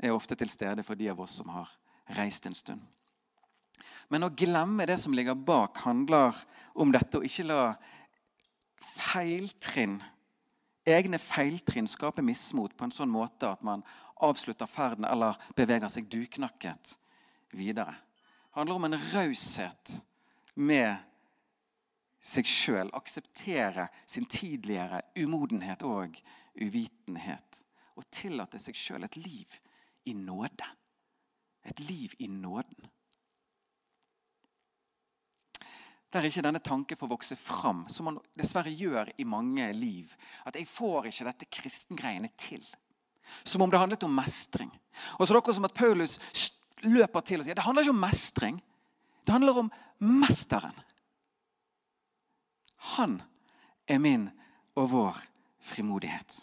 er 0.00 0.14
ofte 0.14 0.36
til 0.38 0.52
stede 0.52 0.84
for 0.86 0.94
de 0.94 1.08
av 1.10 1.20
oss 1.20 1.40
som 1.40 1.50
har 1.50 1.72
reist 2.16 2.46
en 2.46 2.54
stund. 2.54 2.80
Men 4.08 4.24
å 4.26 4.30
glemme 4.30 4.86
det 4.86 5.00
som 5.02 5.14
ligger 5.14 5.34
bak, 5.34 5.82
handler 5.84 6.36
om 6.74 6.92
dette 6.94 7.18
å 7.18 7.26
ikke 7.26 7.48
la 7.48 7.64
feiltrinn, 8.80 9.98
egne 10.94 11.18
feiltrinn 11.18 11.88
skaper 11.88 12.24
mismot 12.24 12.76
på 12.76 12.86
en 12.86 12.94
sånn 12.94 13.12
måte 13.12 13.50
at 13.50 13.62
man 13.66 13.84
avslutter 14.20 14.68
ferden 14.68 15.06
eller 15.08 15.38
beveger 15.56 15.90
seg 15.92 16.08
duknakket 16.12 16.94
videre. 17.56 17.94
Det 18.50 18.58
handler 18.58 18.80
om 18.80 18.88
en 18.88 18.98
raushet 19.12 19.94
med 20.54 20.98
seg 22.20 22.48
sjøl. 22.48 22.90
Akseptere 22.96 23.88
sin 24.06 24.26
tidligere 24.28 25.02
umodenhet 25.18 25.84
og 25.86 26.18
uvitenhet. 26.60 27.62
Og 27.96 28.08
tillate 28.12 28.60
seg 28.60 28.76
sjøl 28.78 29.06
et 29.06 29.18
liv 29.20 29.58
i 30.08 30.14
nåde. 30.16 30.68
Et 31.64 31.80
liv 31.84 32.14
i 32.18 32.28
nåden. 32.32 32.88
Der 36.10 36.26
ikke 36.26 36.42
denne 36.42 36.58
tanken 36.58 36.98
får 36.98 37.10
vokse 37.10 37.36
fram, 37.38 37.84
som 37.88 38.08
man 38.08 38.18
dessverre 38.38 38.72
gjør 38.74 39.12
i 39.18 39.24
mange 39.24 39.68
liv. 39.76 40.10
At 40.46 40.56
jeg 40.58 40.66
får 40.68 41.06
ikke 41.10 41.28
dette 41.28 41.50
kristengreiene 41.60 42.32
til. 42.38 42.64
Som 43.44 43.62
om 43.62 43.70
det 43.70 43.78
handlet 43.78 44.02
om 44.02 44.14
mestring. 44.14 44.72
Og 45.18 45.26
så 45.26 45.30
er 45.30 45.36
det 45.36 45.42
akkurat 45.42 45.60
som 45.60 45.68
at 45.68 45.76
Paulus 45.76 46.18
løper 46.82 47.22
til 47.22 47.42
og 47.42 47.46
sier 47.46 47.58
det 47.58 47.64
handler 47.66 47.86
ikke 47.86 47.94
om 47.94 48.02
mestring. 48.02 48.58
Det 49.26 49.34
handler 49.36 49.62
om 49.62 49.72
mesteren. 50.02 50.74
Han 52.96 53.20
er 53.86 54.00
min 54.02 54.30
og 54.74 54.90
vår 54.90 55.20
frimodighet. 55.60 56.40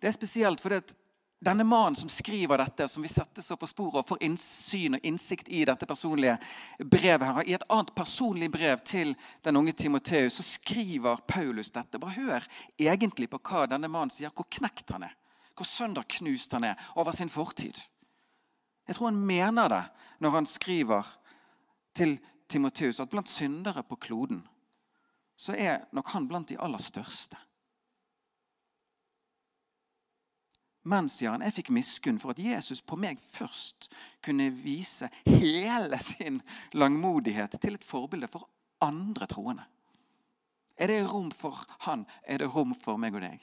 Det 0.00 0.10
er 0.10 0.16
spesielt 0.16 0.60
fordi 0.60 0.82
at 0.82 0.96
denne 1.44 1.64
mannen 1.64 1.96
som 1.96 2.08
skriver 2.08 2.58
dette, 2.58 2.86
som 2.88 3.02
vi 3.04 3.08
setter 3.08 3.42
så 3.42 3.56
på 3.60 3.68
sporet 3.68 4.00
og 4.00 4.08
får 4.08 4.22
innsyn 4.26 4.96
og 4.96 5.06
innsikt 5.06 5.48
i 5.52 5.64
dette 5.68 5.86
personlige 5.86 6.38
brevet 6.78 7.26
her, 7.26 7.42
I 7.44 7.56
et 7.58 7.66
annet 7.68 7.92
personlig 7.94 8.50
brev 8.52 8.80
til 8.84 9.14
den 9.44 9.56
unge 9.60 9.72
Timoteus 9.72 10.38
så 10.40 10.46
skriver 10.46 11.22
Paulus 11.28 11.70
dette. 11.74 12.00
Bare 12.00 12.16
hør 12.16 12.46
egentlig 12.78 13.28
på 13.30 13.40
hva 13.42 13.66
denne 13.70 13.90
mannen 13.92 14.12
sier, 14.12 14.32
hvor 14.34 14.48
knekt 14.48 14.94
han 14.96 15.06
er. 15.08 15.16
Hvor 15.54 15.68
sønderknust 15.68 16.52
han 16.56 16.64
er 16.64 16.88
over 16.96 17.12
sin 17.12 17.30
fortid. 17.30 17.78
Jeg 18.88 18.96
tror 18.96 19.12
han 19.12 19.20
mener 19.26 19.68
det 19.68 19.84
når 20.24 20.38
han 20.40 20.48
skriver 20.48 21.06
til 21.94 22.18
Timoteus 22.48 23.00
at 23.00 23.10
blant 23.10 23.30
syndere 23.30 23.82
på 23.86 23.96
kloden 23.96 24.42
så 25.36 25.54
er 25.58 25.88
nok 25.92 26.12
han 26.14 26.28
blant 26.30 26.48
de 26.48 26.58
aller 26.62 26.78
største. 26.78 27.36
Men, 30.84 31.08
sier 31.08 31.32
han, 31.32 31.44
jeg 31.46 31.56
fikk 31.56 31.70
miskunn 31.72 32.18
for 32.20 32.34
at 32.34 32.40
Jesus 32.44 32.82
på 32.84 32.98
meg 33.00 33.20
først 33.20 33.88
kunne 34.24 34.50
vise 34.52 35.08
hele 35.24 35.96
sin 36.04 36.42
langmodighet 36.76 37.56
til 37.56 37.78
et 37.78 37.86
forbilde 37.86 38.28
for 38.28 38.50
andre 38.84 39.28
troende. 39.30 39.64
Er 40.76 40.90
det 40.90 41.04
rom 41.08 41.30
for 41.32 41.56
han, 41.86 42.04
er 42.26 42.42
det 42.42 42.50
rom 42.52 42.74
for 42.76 43.00
meg 43.00 43.16
og 43.16 43.24
deg. 43.24 43.40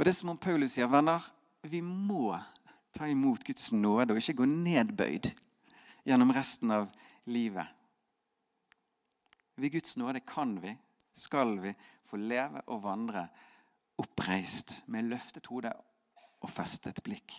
Og 0.00 0.06
det 0.08 0.14
som 0.16 0.32
om 0.32 0.38
Paulus 0.40 0.74
sier, 0.74 0.88
venner, 0.88 1.20
vi 1.68 1.82
må 1.84 2.32
ta 2.96 3.06
imot 3.06 3.44
Guds 3.44 3.68
nåde 3.76 4.14
og 4.14 4.18
ikke 4.22 4.40
gå 4.40 4.46
nedbøyd 4.48 5.28
gjennom 6.08 6.32
resten 6.32 6.72
av 6.72 6.88
livet. 7.28 7.68
Ved 9.60 9.74
Guds 9.74 9.96
nåde 10.00 10.22
kan 10.24 10.54
vi, 10.62 10.72
skal 11.12 11.58
vi, 11.60 11.74
få 12.08 12.16
leve 12.16 12.62
og 12.66 12.82
vandre 12.82 13.26
oppreist 14.00 14.80
med 14.90 15.10
løftet 15.10 15.50
hode 15.52 15.70
og 16.40 16.50
festet 16.50 17.02
blikk. 17.04 17.34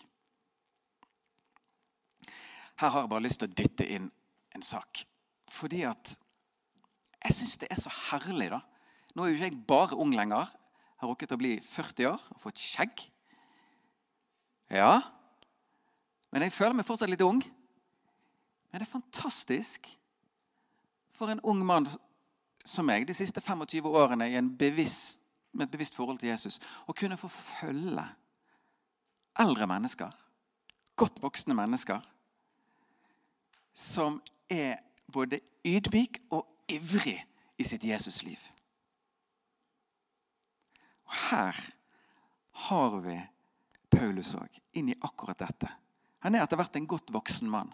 Her 2.78 2.94
har 2.94 3.04
jeg 3.04 3.12
bare 3.12 3.26
lyst 3.26 3.42
til 3.42 3.50
å 3.50 3.56
dytte 3.58 3.88
inn 3.90 4.06
en 4.56 4.66
sak. 4.66 5.04
Fordi 5.52 5.82
at 5.90 6.14
jeg 7.26 7.36
syns 7.38 7.58
det 7.62 7.70
er 7.74 7.82
så 7.82 7.92
herlig, 8.10 8.52
da. 8.54 8.62
Nå 9.14 9.26
er 9.26 9.32
jo 9.32 9.40
ikke 9.40 9.50
jeg 9.50 9.64
bare 9.70 9.98
ung 10.00 10.14
lenger. 10.16 10.46
Jeg 10.46 11.04
har 11.04 11.12
rukket 11.12 11.34
å 11.36 11.40
bli 11.42 11.56
40 11.66 12.12
år 12.12 12.30
og 12.36 12.44
fått 12.46 12.62
skjegg. 12.62 13.04
Ja, 14.72 15.02
men 16.32 16.46
jeg 16.46 16.56
føler 16.56 16.78
meg 16.78 16.88
fortsatt 16.88 17.12
litt 17.12 17.26
ung. 17.26 17.42
Men 18.72 18.80
det 18.80 18.86
er 18.86 18.94
fantastisk 18.94 19.90
for 21.18 21.34
en 21.34 21.44
ung 21.44 21.60
mann 21.68 21.90
som 22.66 22.86
meg 22.86 23.08
de 23.08 23.16
siste 23.18 23.42
25 23.42 23.88
årene 23.88 24.42
bevisst, 24.58 25.20
med 25.54 25.68
et 25.68 25.72
bevisst 25.72 25.96
forhold 25.96 26.20
til 26.22 26.30
Jesus 26.30 26.62
å 26.88 26.94
kunne 26.96 27.18
få 27.20 27.28
følge 27.28 28.06
eldre 29.40 29.68
mennesker, 29.68 30.12
godt 30.96 31.20
voksne 31.24 31.56
mennesker, 31.58 32.00
som 33.74 34.22
er 34.52 34.80
både 35.12 35.42
ydmyk 35.68 36.22
og 36.32 36.48
ivrig 36.72 37.18
i 37.60 37.68
sitt 37.68 37.84
Jesusliv. 37.84 38.40
Og 41.08 41.20
her 41.32 41.60
har 42.68 42.98
vi 43.04 43.18
Paulus 43.92 44.34
òg, 44.40 44.60
inn 44.80 44.92
i 44.92 45.00
akkurat 45.04 45.40
dette. 45.40 45.68
Han 46.24 46.36
er 46.36 46.46
etter 46.46 46.60
hvert 46.60 46.78
en 46.80 46.88
godt 46.88 47.12
voksen 47.14 47.50
mann. 47.52 47.72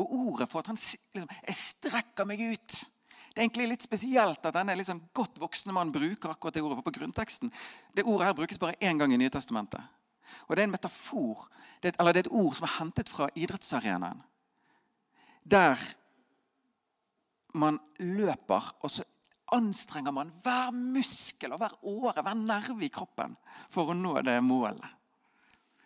Og 0.00 0.14
ordet 0.14 0.48
for 0.50 0.62
at 0.62 0.70
han 0.70 0.78
liksom, 0.78 1.28
Jeg 1.46 1.54
strekker 1.54 2.26
meg 2.26 2.40
ut. 2.40 2.78
Det 3.40 3.46
er 3.46 3.48
egentlig 3.48 3.70
litt 3.70 3.84
spesielt 3.86 4.44
at 4.44 4.52
denne 4.52 4.74
liksom 4.76 4.98
godt 5.16 5.38
voksne 5.40 5.72
mannen 5.72 5.94
bruker 5.94 6.28
akkurat 6.28 6.52
det 6.52 6.60
ordet. 6.60 6.74
For 6.76 6.84
på 6.90 6.98
grunnteksten, 6.98 7.50
Det 7.96 8.04
ordet 8.04 8.26
her 8.26 8.34
brukes 8.34 8.58
bare 8.60 8.76
én 8.82 8.98
gang 8.98 9.14
i 9.14 9.16
Nye 9.16 9.30
Testamentet. 9.30 9.80
Og 10.46 10.56
det 10.56 10.60
er 10.60 10.66
en 10.66 10.70
metafor, 10.70 11.48
det 11.80 11.88
er, 11.88 11.94
eller 11.98 12.12
det 12.12 12.20
er 12.20 12.28
et 12.28 12.36
ord 12.36 12.54
som 12.54 12.66
er 12.66 12.74
hentet 12.78 13.08
fra 13.08 13.30
idrettsarenaen. 13.34 14.20
Der 15.42 15.78
man 17.54 17.78
løper, 17.98 18.74
og 18.82 18.90
så 18.90 19.04
anstrenger 19.52 20.12
man 20.12 20.28
hver 20.42 20.70
muskel 20.70 21.52
og 21.52 21.62
hver 21.62 21.78
åre, 21.80 22.20
hver 22.20 22.34
nerve 22.34 22.84
i 22.84 22.92
kroppen 22.92 23.38
for 23.70 23.88
å 23.88 23.96
nå 23.96 24.20
det 24.20 24.36
målet. 24.44 24.84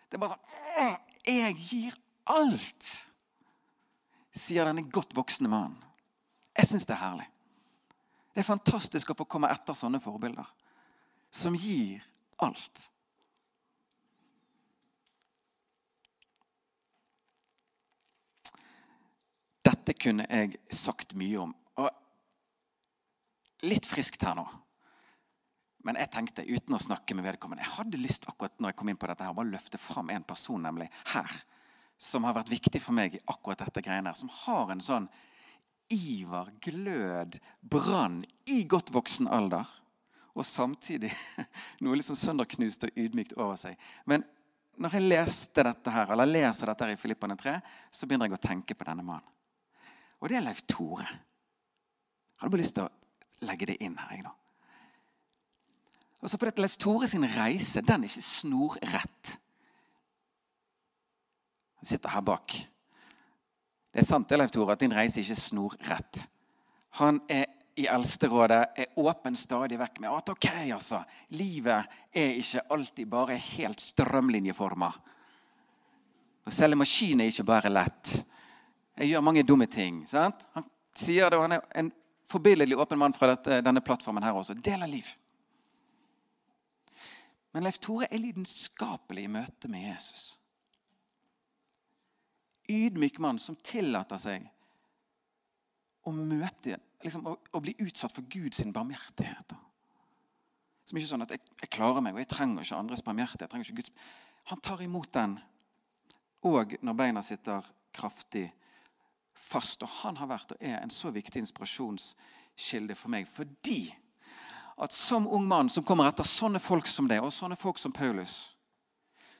Det 0.09 0.19
er 0.19 0.25
bare 0.25 0.35
sånn 0.35 0.99
jeg 1.23 1.55
gir 1.55 1.95
alt, 2.25 2.91
sier 4.35 4.67
denne 4.67 4.83
godt 4.91 5.15
voksne 5.15 5.47
mannen. 5.47 5.79
Jeg 6.57 6.67
syns 6.73 6.85
det 6.91 6.97
er 6.97 7.01
herlig. 7.05 7.29
Det 8.35 8.41
er 8.43 8.47
fantastisk 8.49 9.13
å 9.13 9.15
få 9.15 9.23
komme 9.31 9.47
etter 9.47 9.77
sånne 9.79 10.01
forbilder. 10.03 10.43
Som 11.31 11.55
gir 11.55 12.03
alt. 12.43 12.89
Dette 19.63 19.95
kunne 19.95 20.27
jeg 20.27 20.59
sagt 20.67 21.15
mye 21.15 21.45
om. 21.45 21.53
Og 21.79 21.87
litt 23.71 23.87
friskt 23.87 24.27
her 24.27 24.35
nå. 24.35 24.43
Men 25.87 25.95
jeg 26.01 26.11
tenkte 26.11 26.43
uten 26.43 26.75
å 26.75 26.81
snakke 26.81 27.15
med 27.15 27.23
vedkommende, 27.29 27.63
jeg 27.63 27.77
hadde 27.77 28.01
lyst 28.01 28.27
akkurat 28.27 28.59
når 28.59 28.73
jeg 28.73 28.77
kom 28.81 28.89
inn 28.91 28.99
på 28.99 29.07
dette 29.07 29.23
her, 29.23 29.37
bare 29.37 29.53
løfte 29.53 29.79
fram 29.79 30.09
en 30.11 30.25
person 30.27 30.59
nemlig 30.65 30.87
her, 31.13 31.29
som 31.95 32.25
har 32.25 32.35
vært 32.35 32.49
viktig 32.51 32.81
for 32.81 32.97
meg 32.97 33.15
i 33.15 33.21
akkurat 33.31 33.61
dette 33.63 33.83
greiene 33.85 34.11
her. 34.11 34.17
Som 34.19 34.33
har 34.41 34.73
en 34.73 34.83
sånn 34.83 35.07
iver, 35.93 36.51
glød, 36.61 37.39
brann 37.61 38.21
i 38.49 38.63
godt 38.67 38.93
voksen 38.93 39.27
alder. 39.27 39.67
Og 40.35 40.45
samtidig 40.45 41.11
noe 41.83 41.97
liksom 41.99 42.17
sønderknust 42.19 42.87
og 42.87 42.97
ydmykt 42.99 43.37
over 43.37 43.55
seg. 43.59 43.77
Men 44.09 44.25
når 44.81 44.97
jeg 44.97 45.07
leste 45.07 45.63
dette 45.63 45.91
her, 45.93 46.11
eller 46.11 46.27
leser 46.27 46.67
dette 46.67 46.87
her 46.87 46.95
i 46.95 46.99
Filippane 46.99 47.37
3, 47.39 47.55
så 47.91 48.07
begynner 48.07 48.27
jeg 48.27 48.37
å 48.37 48.43
tenke 48.43 48.75
på 48.75 48.87
denne 48.87 49.05
mannen. 49.05 49.31
Og 50.19 50.31
det 50.31 50.39
er 50.39 50.43
Leif 50.43 50.63
Tore. 50.67 51.05
Jeg 51.05 52.41
hadde 52.41 52.51
bare 52.51 52.63
lyst 52.63 52.75
til 52.75 52.87
å 52.87 53.47
legge 53.47 53.69
det 53.69 53.77
inn 53.83 53.95
her. 53.99 54.11
jeg 54.15 54.25
da. 54.25 54.33
Og 56.23 56.31
så 56.31 56.39
fordi 56.41 56.63
Leif 56.63 56.75
Tore 56.81 57.07
sin 57.07 57.27
reise 57.35 57.83
den 57.85 58.03
er 58.03 58.09
ikke 58.09 58.25
snorrett. 58.25 59.35
Han 61.79 61.89
sitter 61.91 62.15
her 62.15 62.23
bak. 62.25 62.55
Det 63.95 64.01
er 64.01 64.07
sant 64.09 64.31
Leif 64.35 64.51
Tore, 64.51 64.73
at 64.75 64.81
din 64.83 64.91
reise 64.91 65.21
ikke 65.21 65.37
snor 65.39 65.75
rett. 65.87 66.25
Han 66.99 67.21
er 67.31 67.45
i 67.79 67.85
Eldsterådet 67.87 68.59
er 68.75 68.99
åpen 68.99 69.37
stadig 69.39 69.77
vekk 69.79 70.01
med 70.03 70.11
at 70.11 70.31
ok, 70.33 70.47
altså, 70.75 70.99
livet 71.35 71.95
er 72.11 72.35
ikke 72.41 72.65
alltid 72.75 73.07
bare 73.07 73.39
helt 73.39 73.79
strømlinjeforma. 73.79 74.91
Å 76.43 76.53
selge 76.53 76.79
maskin 76.79 77.23
er 77.23 77.31
ikke 77.31 77.47
bare 77.47 77.71
lett. 77.71 78.17
Jeg 78.99 79.13
gjør 79.13 79.25
mange 79.29 79.47
dumme 79.47 79.67
ting. 79.71 80.03
sant? 80.07 80.43
Han 80.59 80.67
sier 80.95 81.31
det, 81.31 81.39
og 81.39 81.47
han 81.47 81.55
er 81.55 81.65
en 81.79 81.91
forbilledlig 82.31 82.75
åpen 82.79 82.99
mann 82.99 83.15
fra 83.15 83.31
dette, 83.31 83.63
denne 83.63 83.83
plattformen 83.83 84.27
her 84.27 84.35
også. 84.35 84.59
Del 84.59 84.83
av 84.83 84.91
liv. 84.91 85.07
Men 87.55 87.63
Leif 87.63 87.79
Tore 87.79 88.11
er 88.11 88.19
lidenskapelig 88.19 89.23
i 89.23 89.35
møte 89.39 89.71
med 89.71 89.87
Jesus. 89.87 90.33
Ydmyk 92.71 93.19
mann 93.23 93.39
som 93.41 93.57
tillater 93.63 94.19
seg 94.21 94.45
å 96.05 96.13
møte 96.13 96.77
liksom, 97.03 97.25
å, 97.27 97.35
å, 97.51 97.61
bli 97.61 97.75
utsatt 97.81 98.13
for 98.13 98.27
Guds 98.29 98.61
barmhjertighet. 98.73 99.55
Som 100.85 100.97
ikke 100.97 101.07
er 101.07 101.11
sånn 101.13 101.25
at 101.25 101.33
jeg, 101.33 101.41
jeg, 101.63 101.71
klarer 101.73 102.03
meg, 102.05 102.13
og 102.13 102.21
jeg 102.21 102.29
trenger 102.29 102.65
ikke 102.65 102.77
andres 102.77 103.05
barmhjertighet. 103.05 103.53
jeg 103.57 103.67
ikke 103.67 103.79
Guds... 103.81 103.93
Han 104.51 104.61
tar 104.61 104.83
imot 104.85 105.09
den 105.13 105.39
òg 106.45 106.75
når 106.85 106.97
beina 106.99 107.23
sitter 107.25 107.65
kraftig 107.95 108.47
fast. 109.33 109.81
Og 109.81 109.89
han 110.03 110.19
har 110.21 110.29
vært 110.29 110.53
og 110.53 110.61
er 110.61 110.77
en 110.79 110.93
så 110.93 111.09
viktig 111.13 111.41
inspirasjonskilde 111.41 112.97
for 112.97 113.13
meg 113.13 113.25
fordi 113.29 113.87
at 114.75 114.91
som 114.91 115.27
ung 115.31 115.45
mann 115.47 115.69
som 115.71 115.85
kommer 115.87 116.09
etter 116.09 116.27
sånne 116.27 116.59
folk 116.59 116.87
som 116.91 117.07
deg, 117.07 117.23
og 117.23 117.31
sånne 117.31 117.55
folk 117.55 117.79
som 117.79 117.93
Paulus, 117.95 118.55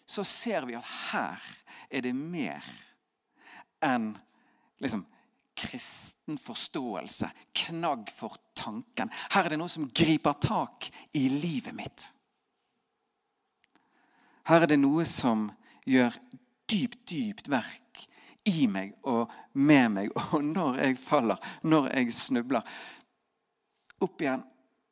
så 0.07 0.23
ser 0.23 0.63
vi 0.69 0.77
at 0.77 0.91
her 1.11 1.47
er 1.89 2.05
det 2.05 2.13
mer 2.15 2.63
enn 3.85 4.09
liksom, 4.83 5.05
kristen 5.55 6.39
forståelse, 6.41 7.29
knagg 7.65 8.11
for 8.11 8.35
tanken. 8.57 9.11
Her 9.31 9.45
er 9.45 9.55
det 9.55 9.59
noe 9.61 9.71
som 9.71 9.87
griper 9.87 10.35
tak 10.41 10.89
i 11.15 11.27
livet 11.31 11.75
mitt. 11.77 12.09
Her 14.49 14.65
er 14.65 14.73
det 14.73 14.81
noe 14.81 15.05
som 15.09 15.47
gjør 15.87 16.13
dypt, 16.69 17.05
dypt 17.09 17.49
verk 17.49 18.03
i 18.45 18.67
meg 18.69 18.93
og 19.09 19.31
med 19.53 19.89
meg. 19.95 20.11
Og 20.35 20.43
når 20.45 20.81
jeg 20.83 20.99
faller, 21.01 21.39
når 21.63 21.91
jeg 21.95 22.13
snubler 22.13 22.77
Opp 24.03 24.19
igjen 24.19 24.41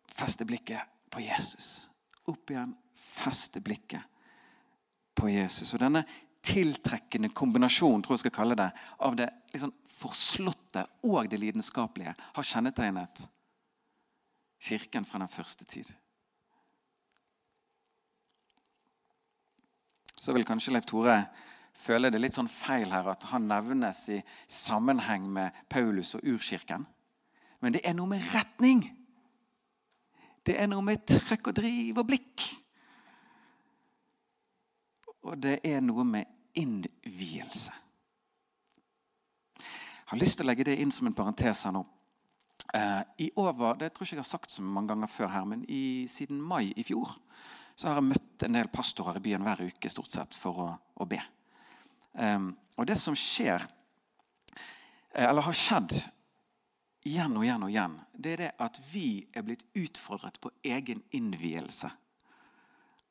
feste 0.08 0.46
blikket 0.48 0.80
på 1.12 1.20
Jesus. 1.20 1.90
Opp 2.32 2.54
igjen, 2.54 2.72
feste 2.96 3.60
blikket 3.62 4.06
på 5.14 5.28
Jesus. 5.28 5.74
Og 5.76 5.82
denne 5.84 6.06
tiltrekkende 6.44 7.32
kombinasjon 7.36 8.04
tror 8.04 8.18
jeg 8.18 8.26
skal 8.26 8.36
kalle 8.36 8.58
det, 8.60 8.70
av 9.00 9.16
det 9.16 9.30
liksom 9.54 9.72
forslåtte 9.88 10.86
og 11.08 11.30
det 11.32 11.40
lidenskapelige 11.40 12.14
har 12.20 12.48
kjennetegnet 12.48 13.28
kirken 14.64 15.06
fra 15.08 15.22
den 15.24 15.32
første 15.32 15.66
tid. 15.66 15.88
Så 20.16 20.34
vil 20.36 20.46
kanskje 20.48 20.72
Leif 20.76 20.88
Tore 20.88 21.18
føle 21.76 22.12
det 22.14 22.22
litt 22.22 22.36
sånn 22.38 22.52
feil 22.52 22.92
her 22.94 23.10
at 23.12 23.26
han 23.32 23.48
nevnes 23.50 24.06
i 24.14 24.20
sammenheng 24.48 25.26
med 25.36 25.64
Paulus 25.72 26.14
og 26.16 26.28
urkirken. 26.36 26.86
Men 27.64 27.76
det 27.76 27.82
er 27.88 27.96
noe 27.98 28.12
med 28.12 28.24
retning. 28.34 28.86
Det 30.44 30.58
er 30.60 30.68
noe 30.72 30.84
med 30.86 31.04
trøkk 31.08 31.52
og 31.52 31.58
driv 31.60 32.00
og 32.00 32.08
blikk. 32.08 32.46
Og 35.24 35.40
det 35.40 35.60
er 35.64 35.82
noe 35.84 36.04
med 36.08 36.28
innvielse. 36.60 37.74
Jeg 39.54 40.12
har 40.12 40.20
lyst 40.20 40.38
til 40.38 40.46
å 40.46 40.52
legge 40.52 40.68
det 40.68 40.78
inn 40.84 40.92
som 40.94 41.08
en 41.10 41.16
parentes 41.18 41.64
her 41.66 41.74
nå. 41.74 41.82
Eh, 42.74 43.02
I 43.26 43.30
over, 43.40 43.78
det 43.80 43.94
tror 43.94 44.06
jeg 44.06 44.14
ikke 44.14 44.20
jeg 44.20 44.26
har 44.26 44.30
sagt 44.30 44.54
så 44.54 44.64
mange 44.66 44.92
ganger 44.92 45.10
før 45.10 45.32
her, 45.34 45.46
men 45.50 45.64
i, 45.72 46.06
siden 46.12 46.42
mai 46.42 46.74
i 46.76 46.86
fjor 46.86 47.16
så 47.76 47.90
har 47.90 47.98
jeg 47.98 48.12
møtt 48.12 48.46
en 48.46 48.58
del 48.58 48.70
pastorer 48.74 49.18
i 49.18 49.24
byen 49.24 49.46
hver 49.46 49.64
uke 49.66 49.90
stort 49.90 50.12
sett 50.14 50.36
for 50.38 50.62
å, 50.62 50.68
å 51.02 51.08
be. 51.10 51.20
Um, 52.14 52.52
og 52.78 52.86
det 52.86 52.98
som 53.02 53.16
skjer, 53.18 53.64
eh, 54.54 55.26
eller 55.26 55.48
har 55.48 55.58
skjedd 55.58 55.96
igjen 57.10 57.34
og 57.38 57.46
igjen 57.46 57.66
og 57.66 57.74
igjen, 57.74 57.96
det 58.14 58.36
er 58.36 58.44
det 58.44 58.52
at 58.62 58.78
vi 58.92 59.08
er 59.34 59.46
blitt 59.46 59.66
utfordret 59.78 60.38
på 60.42 60.52
egen 60.66 61.02
innvielse 61.16 61.90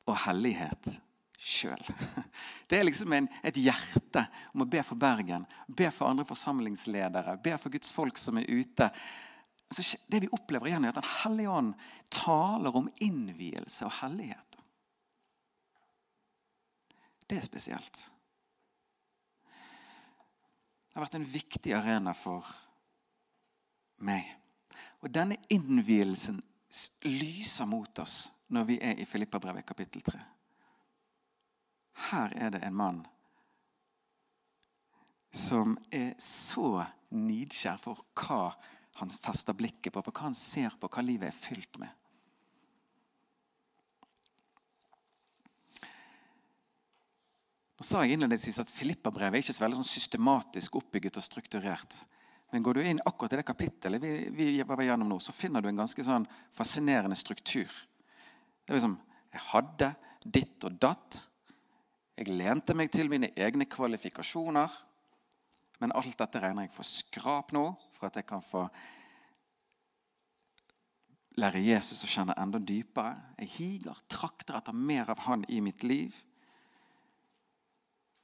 og 0.07 0.15
hellighet 0.25 0.93
sjøl. 1.37 1.83
Det 2.69 2.79
er 2.79 2.87
liksom 2.87 3.13
en, 3.13 3.27
et 3.43 3.57
hjerte 3.59 4.25
om 4.53 4.63
å 4.63 4.69
be 4.69 4.81
for 4.85 4.99
Bergen, 4.99 5.45
be 5.67 5.89
for 5.93 6.09
andre 6.09 6.25
forsamlingsledere, 6.25 7.37
be 7.43 7.57
for 7.61 7.73
Guds 7.73 7.91
folk 7.93 8.17
som 8.17 8.39
er 8.41 8.49
ute. 8.49 8.89
Så 9.73 9.97
det 10.07 10.23
vi 10.23 10.31
opplever 10.31 10.69
igjen, 10.69 10.85
er 10.85 10.93
at 10.93 11.01
Den 11.01 11.11
hellige 11.23 11.53
ånd 11.53 11.73
taler 12.13 12.75
om 12.77 12.89
innvielse 13.01 13.85
og 13.87 13.95
hellighet. 14.01 14.59
Det 17.27 17.39
er 17.39 17.45
spesielt. 17.45 18.03
Det 20.93 20.99
har 20.99 21.07
vært 21.07 21.17
en 21.17 21.31
viktig 21.33 21.73
arena 21.73 22.13
for 22.13 22.45
meg. 24.05 24.27
Og 25.01 25.09
denne 25.09 25.39
innvielsen 25.49 26.37
lyser 27.07 27.65
mot 27.69 27.99
oss 28.03 28.27
når 28.53 28.69
vi 28.69 28.77
er 28.81 29.01
i 29.01 29.07
Filippabrevet 29.09 29.65
kapittel 29.65 30.03
3. 30.05 30.19
Her 32.09 32.33
er 32.35 32.53
det 32.55 32.63
en 32.65 32.77
mann 32.77 33.01
som 35.33 35.73
er 35.89 36.13
så 36.21 36.83
nidkjær 37.13 37.79
for 37.81 38.03
hva 38.21 38.53
han 38.99 39.09
fester 39.09 39.55
blikket 39.57 39.93
på, 39.93 40.01
for 40.05 40.13
hva 40.13 40.29
han 40.29 40.37
ser 40.37 40.75
på, 40.77 40.89
hva 40.89 41.03
livet 41.05 41.31
er 41.31 41.37
fylt 41.37 41.79
med. 41.81 41.89
Nå 47.83 47.87
sa 47.89 48.03
jeg 48.05 48.15
innledningsvis 48.15 48.61
at 48.61 48.71
Filippabrevet 48.71 49.39
er 49.39 49.43
ikke 49.43 49.55
så 49.57 49.65
veldig 49.65 49.81
sånn 49.81 49.89
systematisk 49.89 50.77
oppbygget 50.79 51.17
og 51.19 51.25
strukturert. 51.25 51.97
Men 52.53 52.63
går 52.63 52.77
du 52.77 52.85
inn 52.85 53.01
akkurat 53.01 53.33
i 53.33 53.39
det 53.41 53.47
kapittelet 53.47 53.99
vi, 53.99 54.13
vi 54.29 54.45
var 54.63 54.79
gjennom 54.85 55.09
nå, 55.09 55.17
så 55.19 55.33
finner 55.33 55.59
du 55.59 55.71
en 55.71 55.81
ganske 55.81 56.05
sånn 56.05 56.27
fascinerende 56.53 57.17
struktur. 57.17 57.67
Det 58.63 58.71
er 58.71 58.77
liksom, 58.77 58.99
Jeg 59.33 59.41
hadde 59.49 59.89
ditt 60.21 60.63
og 60.69 60.77
datt. 60.77 61.17
Jeg 62.17 62.29
lente 62.29 62.75
meg 62.77 62.91
til 62.93 63.09
mine 63.09 63.31
egne 63.33 63.65
kvalifikasjoner. 63.69 64.73
Men 65.81 65.93
alt 65.97 66.17
dette 66.19 66.39
regner 66.39 66.67
jeg 66.67 66.75
for 66.75 66.87
skrap 66.87 67.53
nå, 67.55 67.63
for 67.95 68.07
at 68.07 68.19
jeg 68.19 68.27
kan 68.29 68.43
få 68.45 68.67
lære 71.41 71.63
Jesus 71.65 72.03
å 72.05 72.09
kjenne 72.09 72.35
enda 72.39 72.61
dypere. 72.61 73.15
Jeg 73.41 73.51
higer, 73.55 74.03
trakter 74.11 74.59
etter 74.59 74.77
mer 74.77 75.09
av 75.11 75.25
han 75.25 75.45
i 75.49 75.59
mitt 75.65 75.83
liv. 75.83 76.15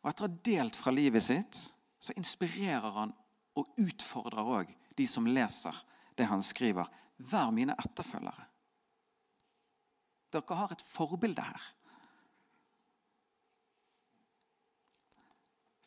Og 0.03 0.11
etter 0.11 0.25
å 0.25 0.29
ha 0.29 0.41
delt 0.45 0.77
fra 0.77 0.93
livet 0.93 1.25
sitt, 1.25 1.63
så 1.99 2.15
inspirerer 2.15 2.93
han 2.95 3.11
og 3.59 3.81
utfordrer 3.81 4.53
òg 4.59 4.71
de 4.95 5.07
som 5.09 5.27
leser 5.27 5.75
det 6.15 6.29
han 6.29 6.43
skriver. 6.45 6.87
Vær 7.19 7.51
mine 7.51 7.75
etterfølgere. 7.81 8.45
Dere 10.29 10.55
har 10.61 10.71
et 10.71 10.85
forbilde 10.85 11.43
her. 11.43 11.65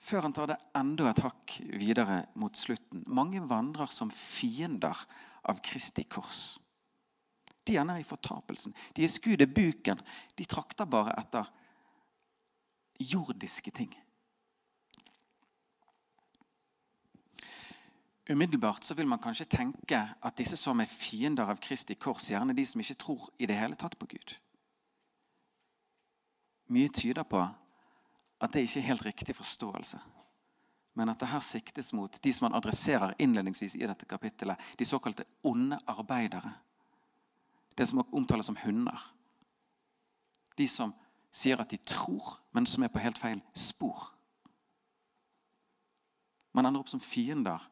Før 0.03 0.27
han 0.27 0.35
tar 0.35 0.51
det 0.51 0.59
enda 0.75 1.11
et 1.11 1.23
hakk 1.23 1.61
videre 1.79 2.25
mot 2.35 2.57
slutten. 2.59 3.05
Mange 3.07 3.43
vandrer 3.47 3.91
som 3.95 4.11
fiender 4.11 4.99
av 5.47 5.62
Kristi 5.62 6.05
kors. 6.11 6.59
De 7.62 7.77
er 7.79 7.87
nær 7.87 8.03
i 8.03 8.07
fortapelsen. 8.07 8.75
De 8.97 9.07
er 9.07 9.12
skudd 9.12 9.45
i 9.45 9.47
buken. 9.47 10.01
De 10.35 10.47
trakter 10.51 10.88
bare 10.91 11.15
etter 11.21 11.47
jordiske 12.99 13.71
ting. 13.71 13.95
Umiddelbart 18.31 18.85
så 18.87 18.95
vil 18.95 19.07
man 19.07 19.23
kanskje 19.23 19.51
tenke 19.51 19.99
at 19.99 20.38
disse 20.38 20.59
som 20.59 20.83
er 20.83 20.91
fiender 20.91 21.47
av 21.51 21.62
Kristi 21.62 21.95
kors, 21.95 22.31
gjerne 22.31 22.55
de 22.55 22.67
som 22.67 22.83
ikke 22.83 22.99
tror 23.03 23.31
i 23.38 23.47
det 23.51 23.59
hele 23.59 23.79
tatt 23.79 23.99
på 23.99 24.11
Gud. 24.11 24.35
Mye 26.73 26.91
tyder 26.91 27.27
på 27.29 27.43
at 28.43 28.53
det 28.53 28.65
ikke 28.67 28.81
er 28.81 28.91
helt 28.91 29.05
riktig 29.07 29.37
forståelse. 29.37 30.01
Men 30.95 31.09
at 31.09 31.21
det 31.21 31.29
her 31.29 31.41
siktes 31.41 31.93
mot 31.97 32.19
de 32.25 32.33
som 32.33 32.49
han 32.49 32.57
adresserer 32.59 33.15
innledningsvis 33.19 33.79
i 33.79 33.87
dette 33.87 34.07
kapittelet. 34.07 34.61
De 34.79 34.85
såkalte 34.85 35.25
onde 35.43 35.79
arbeidere. 35.87 36.53
Det 37.79 37.89
som 37.89 38.03
omtales 38.13 38.47
som 38.47 38.59
hunder. 38.65 39.15
De 40.59 40.69
som 40.69 40.93
sier 41.33 41.61
at 41.61 41.71
de 41.71 41.79
tror, 41.87 42.43
men 42.53 42.67
som 42.69 42.85
er 42.85 42.93
på 42.93 43.01
helt 43.01 43.19
feil 43.19 43.41
spor. 43.57 44.11
Man 46.53 46.69
ender 46.69 46.83
opp 46.83 46.91
som 46.93 47.01
fiender 47.01 47.63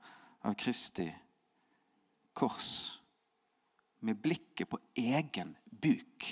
av 0.41 0.57
Kristi 0.57 1.11
kors 2.33 3.01
med 4.01 4.17
blikket 4.23 4.71
på 4.71 4.79
egen 4.97 5.53
buk. 5.83 6.31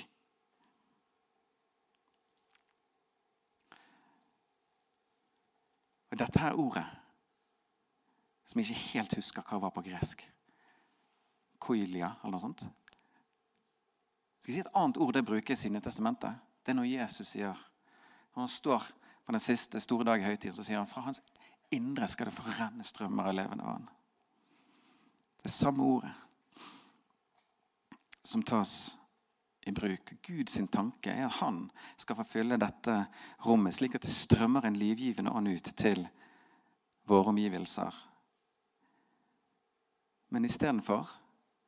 Og 6.09 6.19
Dette 6.19 6.41
her 6.41 6.57
ordet, 6.57 6.85
som 8.45 8.59
jeg 8.59 8.69
ikke 8.69 8.97
helt 8.97 9.15
husker 9.19 9.45
hva 9.45 9.59
var 9.61 9.73
på 9.75 9.83
gresk 9.85 10.23
Koilia, 11.59 12.13
eller 12.23 12.37
noe 12.37 12.41
sånt. 12.41 12.63
Skal 14.39 14.53
jeg 14.53 14.61
si 14.61 14.63
Et 14.63 14.77
annet 14.79 14.97
ord 14.97 15.13
det 15.13 15.25
brukes 15.27 15.65
i 15.65 15.69
Nytestamentet. 15.73 16.39
Det 16.63 16.71
er 16.71 16.79
noe 16.79 16.87
Jesus 16.87 17.35
sier. 17.35 17.57
Når 18.33 18.45
han 18.45 18.51
står 18.51 18.87
på 19.25 19.35
den 19.35 19.43
siste 19.43 19.81
store 19.83 20.07
dag 20.07 20.21
i 20.21 20.25
høytiden, 20.25 20.55
så 20.55 20.63
sier 20.63 20.79
han 20.79 20.89
fra 20.89 21.03
hans 21.05 21.21
indre 21.75 22.07
skal 22.09 22.29
det 22.29 22.33
forrenne 22.37 22.85
strømmer 22.87 23.29
av 23.29 23.35
levende 23.37 23.67
vann. 23.67 23.89
Det 25.43 25.51
samme 25.51 25.83
ordet 25.85 26.13
som 28.25 28.41
tas 28.43 28.95
i 29.69 29.75
bruk. 29.75 30.13
Guds 30.25 30.59
tanke 30.71 31.13
er 31.13 31.27
at 31.27 31.39
han 31.39 31.63
skal 31.97 32.17
få 32.19 32.25
fylle 32.27 32.57
dette 32.59 32.95
rommet, 33.45 33.75
slik 33.77 33.95
at 33.95 34.05
det 34.05 34.11
strømmer 34.11 34.65
en 34.67 34.77
livgivende 34.79 35.33
ånd 35.35 35.51
ut 35.53 35.71
til 35.77 36.05
våre 37.09 37.31
omgivelser. 37.33 37.95
Men 40.29 40.45
istedenfor 40.45 41.09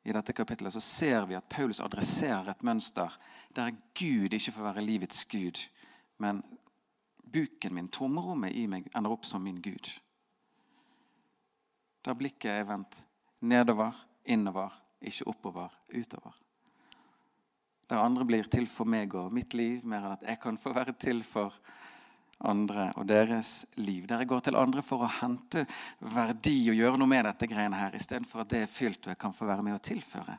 i 0.02 0.14
dette 0.14 0.34
kapittelet 0.34 0.74
så 0.74 0.82
ser 0.82 1.26
vi 1.26 1.38
at 1.38 1.48
Paulus 1.50 1.80
adresserer 1.80 2.50
et 2.50 2.64
mønster 2.66 3.14
der 3.54 3.74
Gud 3.98 4.34
ikke 4.34 4.54
får 4.54 4.68
være 4.70 4.84
livets 4.86 5.24
gud, 5.30 5.58
men 6.18 6.42
buken 7.32 7.74
min, 7.74 7.88
tomrommet 7.88 8.54
i 8.58 8.66
meg, 8.70 8.88
ender 8.96 9.14
opp 9.14 9.26
som 9.26 9.42
min 9.42 9.60
Gud. 9.62 9.88
Da 12.02 12.14
blikket 12.18 12.50
er 12.50 12.66
vendt 12.66 13.04
nedover, 13.42 13.94
innover, 14.24 14.74
ikke 15.02 15.28
oppover, 15.30 15.70
utover. 15.94 16.34
Der 17.92 18.00
andre 18.00 18.24
blir 18.24 18.46
til 18.48 18.64
for 18.64 18.88
meg 18.88 19.12
og 19.20 19.32
mitt 19.36 19.52
liv, 19.52 19.82
mer 19.84 20.00
enn 20.00 20.14
at 20.14 20.22
jeg 20.24 20.38
kan 20.40 20.56
få 20.56 20.70
være 20.72 20.94
til 20.96 21.18
for 21.26 21.52
andre 22.48 22.86
og 22.96 23.04
deres 23.10 23.66
liv. 23.76 24.06
Der 24.08 24.22
jeg 24.22 24.30
går 24.30 24.46
til 24.46 24.56
andre 24.56 24.80
for 24.80 25.04
å 25.04 25.10
hente 25.20 25.66
verdi 26.00 26.70
og 26.72 26.78
gjøre 26.78 27.02
noe 27.02 27.12
med 27.12 27.28
dette 27.28 27.50
greiene 27.50 27.76
her, 27.76 27.92
istedenfor 27.98 28.46
at 28.46 28.54
det 28.54 28.62
er 28.64 28.72
fylt 28.72 29.04
og 29.04 29.12
jeg 29.12 29.20
kan 29.20 29.36
få 29.36 29.50
være 29.50 29.66
med 29.66 29.76
å 29.76 29.84
tilføre 29.84 30.38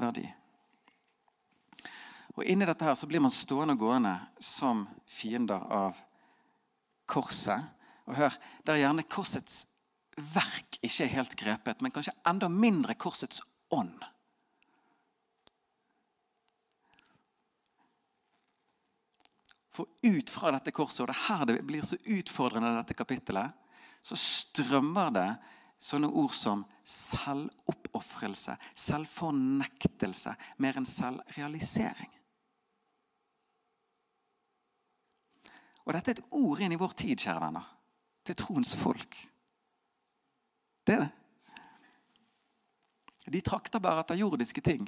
verdi. 0.00 0.24
Og 2.36 2.48
Inni 2.48 2.68
dette 2.68 2.88
her 2.88 2.96
så 2.96 3.08
blir 3.08 3.20
man 3.24 3.32
stående 3.32 3.76
og 3.76 3.84
gående 3.84 4.16
som 4.40 4.86
fiender 5.04 5.68
av 5.72 6.00
korset. 7.04 7.60
Og 8.08 8.16
hør, 8.16 8.40
Der 8.64 8.80
gjerne 8.80 9.04
korsets 9.04 9.66
verk 10.16 10.80
ikke 10.80 11.04
er 11.04 11.16
helt 11.20 11.36
grepet, 11.36 11.82
men 11.82 11.92
kanskje 11.92 12.16
enda 12.24 12.48
mindre 12.48 12.96
korsets 12.96 13.42
ånd. 13.68 14.00
For 19.76 19.86
ut 20.02 20.30
fra 20.32 20.54
dette 20.54 20.72
korset, 20.72 21.02
og 21.04 21.10
det 21.10 21.16
er 21.16 21.26
her 21.26 21.44
det 21.50 21.58
blir 21.68 21.84
så 21.84 21.98
utfordrende, 22.00 22.78
dette 22.78 22.96
kapittelet, 22.96 23.52
så 24.00 24.16
strømmer 24.16 25.10
det 25.12 25.28
sånne 25.82 26.08
ord 26.08 26.32
som 26.32 26.62
selvoppofrelse, 26.86 28.54
selvfornektelse, 28.72 30.32
mer 30.64 30.78
enn 30.80 30.88
selvrealisering. 30.88 32.12
Og 35.84 35.92
dette 35.94 36.14
er 36.14 36.16
et 36.16 36.38
ord 36.38 36.62
inn 36.64 36.72
i 36.74 36.80
vår 36.80 36.94
tid, 36.98 37.20
kjære 37.20 37.42
venner. 37.44 37.66
Til 38.26 38.38
troens 38.40 38.72
folk. 38.78 39.18
Det 40.86 40.96
er 40.96 41.04
det. 41.04 41.12
De 43.36 43.42
trakter 43.44 43.82
bare 43.82 44.00
etter 44.02 44.18
jordiske 44.18 44.62
ting. 44.64 44.86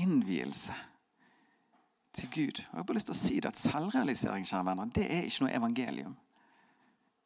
Innvielse 0.00 0.74
til 2.12 2.30
Gud. 2.30 2.60
Jeg 2.60 2.72
har 2.72 2.84
bare 2.86 2.98
lyst 2.98 3.08
til 3.10 3.16
å 3.16 3.20
si 3.22 3.38
det 3.40 3.52
at 3.52 3.60
Selvrealisering 3.60 4.44
kjære 4.48 4.66
venner, 4.68 4.90
det 4.94 5.06
er 5.08 5.28
ikke 5.28 5.46
noe 5.46 5.56
evangelium. 5.56 6.16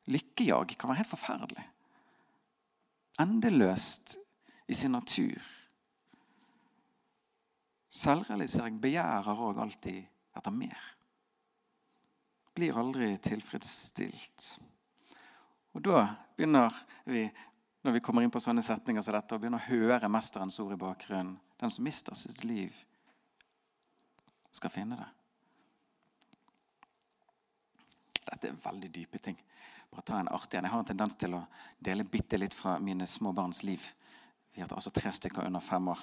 Lykkejag 0.06 0.76
kan 0.78 0.90
være 0.90 1.02
helt 1.02 1.10
forferdelig. 1.10 1.66
Endeløst 3.22 4.16
i 4.68 4.74
sin 4.74 4.94
natur. 4.94 5.42
Selvrealisering 7.96 8.78
begjærer 8.82 9.42
òg 9.48 9.58
alltid 9.64 10.04
etter 10.36 10.54
mer. 10.54 10.78
Blir 12.56 12.78
aldri 12.78 13.10
tilfredsstilt. 13.24 14.48
Og 15.76 15.84
da 15.84 16.06
begynner 16.36 16.72
vi 17.04 17.26
når 17.86 17.94
vi 17.94 18.00
kommer 18.02 18.24
inn 18.24 18.32
på 18.34 18.40
sånne 18.42 18.64
setninger 18.66 19.04
som 19.04 19.14
dette, 19.14 19.36
å 19.36 19.38
begynne 19.38 19.60
å 19.60 19.68
høre 19.68 20.08
mesterens 20.10 20.56
ord 20.58 20.72
i 20.74 20.80
bakgrunnen. 20.80 21.36
Den 21.60 21.70
som 21.70 21.86
mister 21.86 22.16
sitt 22.18 22.42
liv, 22.42 22.74
skal 24.56 24.72
finne 24.72 24.98
det. 24.98 25.08
Dette 28.26 28.50
er 28.50 28.62
veldig 28.64 28.90
dype 28.90 29.20
ting. 29.22 29.38
Bare 29.90 30.02
ta 30.02 30.18
en 30.18 30.32
artig 30.34 30.58
en. 30.58 30.66
Jeg 30.66 30.74
har 30.74 30.82
en 30.82 30.88
tendens 30.88 31.16
til 31.16 31.36
å 31.38 31.44
dele 31.78 32.08
bitte 32.10 32.38
litt 32.40 32.54
fra 32.54 32.78
mine 32.82 33.06
små 33.06 33.32
barns 33.36 33.62
liv. 33.62 33.84
Vi 34.54 34.62
har 34.62 34.72
altså 34.72 34.90
tre 34.90 35.12
stykker 35.12 35.46
under 35.46 35.60
fem 35.60 35.88
år. 35.92 36.02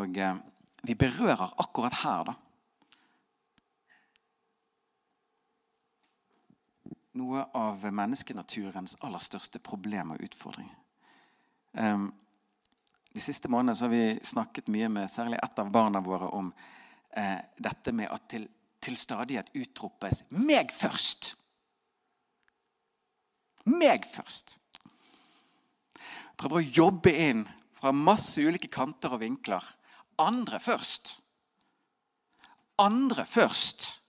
Og 0.00 0.18
eh, 0.18 0.34
vi 0.82 0.96
berører 0.98 1.54
akkurat 1.62 2.00
her, 2.02 2.24
da. 2.28 2.34
Noe 7.14 7.44
av 7.54 7.84
menneskenaturens 7.94 8.96
aller 9.06 9.22
største 9.22 9.60
problem 9.62 10.16
og 10.16 10.24
utfordring. 10.26 10.66
Um, 11.78 12.08
de 13.14 13.22
siste 13.22 13.46
månedene 13.48 13.86
har 13.86 13.92
vi 13.92 14.26
snakket 14.26 14.72
mye 14.74 14.88
med 14.90 15.10
særlig 15.10 15.38
ett 15.42 15.58
av 15.62 15.70
barna 15.70 16.02
våre 16.02 16.26
om 16.34 16.50
eh, 17.16 17.40
dette 17.58 17.92
med 17.92 18.10
at 18.12 18.28
til, 18.28 18.48
til 18.80 18.96
stadighet 18.96 19.50
utropes 19.54 20.24
'meg 20.30 20.72
først'. 20.72 21.34
Meg 23.64 24.04
først. 24.04 24.58
Prøver 26.36 26.60
å 26.60 26.70
jobbe 26.76 27.12
inn 27.16 27.44
fra 27.78 27.92
masse 27.92 28.42
ulike 28.42 28.68
kanter 28.68 29.14
og 29.16 29.22
vinkler. 29.22 29.64
Andre 30.18 30.60
først. 30.60 31.20
Andre 32.78 33.24
først. 33.26 34.00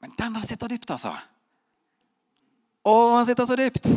Men 0.00 0.14
den 0.18 0.34
der 0.34 0.46
sitter 0.46 0.68
dypt, 0.68 0.90
altså. 0.90 1.12
Å, 2.86 2.94
han 3.16 3.26
sitter 3.26 3.48
så 3.48 3.56
dypt. 3.58 3.88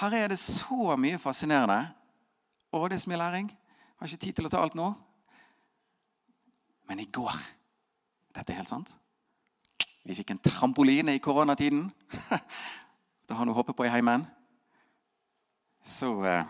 Her 0.00 0.14
er 0.14 0.28
det 0.32 0.38
så 0.38 0.96
mye 0.96 1.18
fascinerende. 1.20 1.80
Og 2.72 2.88
det 2.88 2.96
er 2.96 3.02
så 3.02 3.10
mye 3.10 3.20
læring. 3.20 3.48
Har 3.98 4.08
ikke 4.08 4.24
tid 4.26 4.38
til 4.38 4.48
å 4.48 4.52
ta 4.52 4.62
alt 4.62 4.78
nå. 4.78 4.92
Men 6.88 7.00
i 7.00 7.08
går 7.12 7.36
Dette 8.32 8.52
er 8.52 8.62
helt 8.62 8.70
sant. 8.70 8.94
Vi 10.02 10.14
fikk 10.16 10.32
en 10.32 10.40
trampoline 10.42 11.14
i 11.14 11.22
koronatiden. 11.22 11.90
Da 13.28 13.36
har 13.38 13.46
noe 13.46 13.54
å 13.54 13.60
håpe 13.60 13.72
på 13.76 13.84
i 13.86 13.90
heimen. 13.92 14.24
Så 15.82 16.08
eh, 16.26 16.48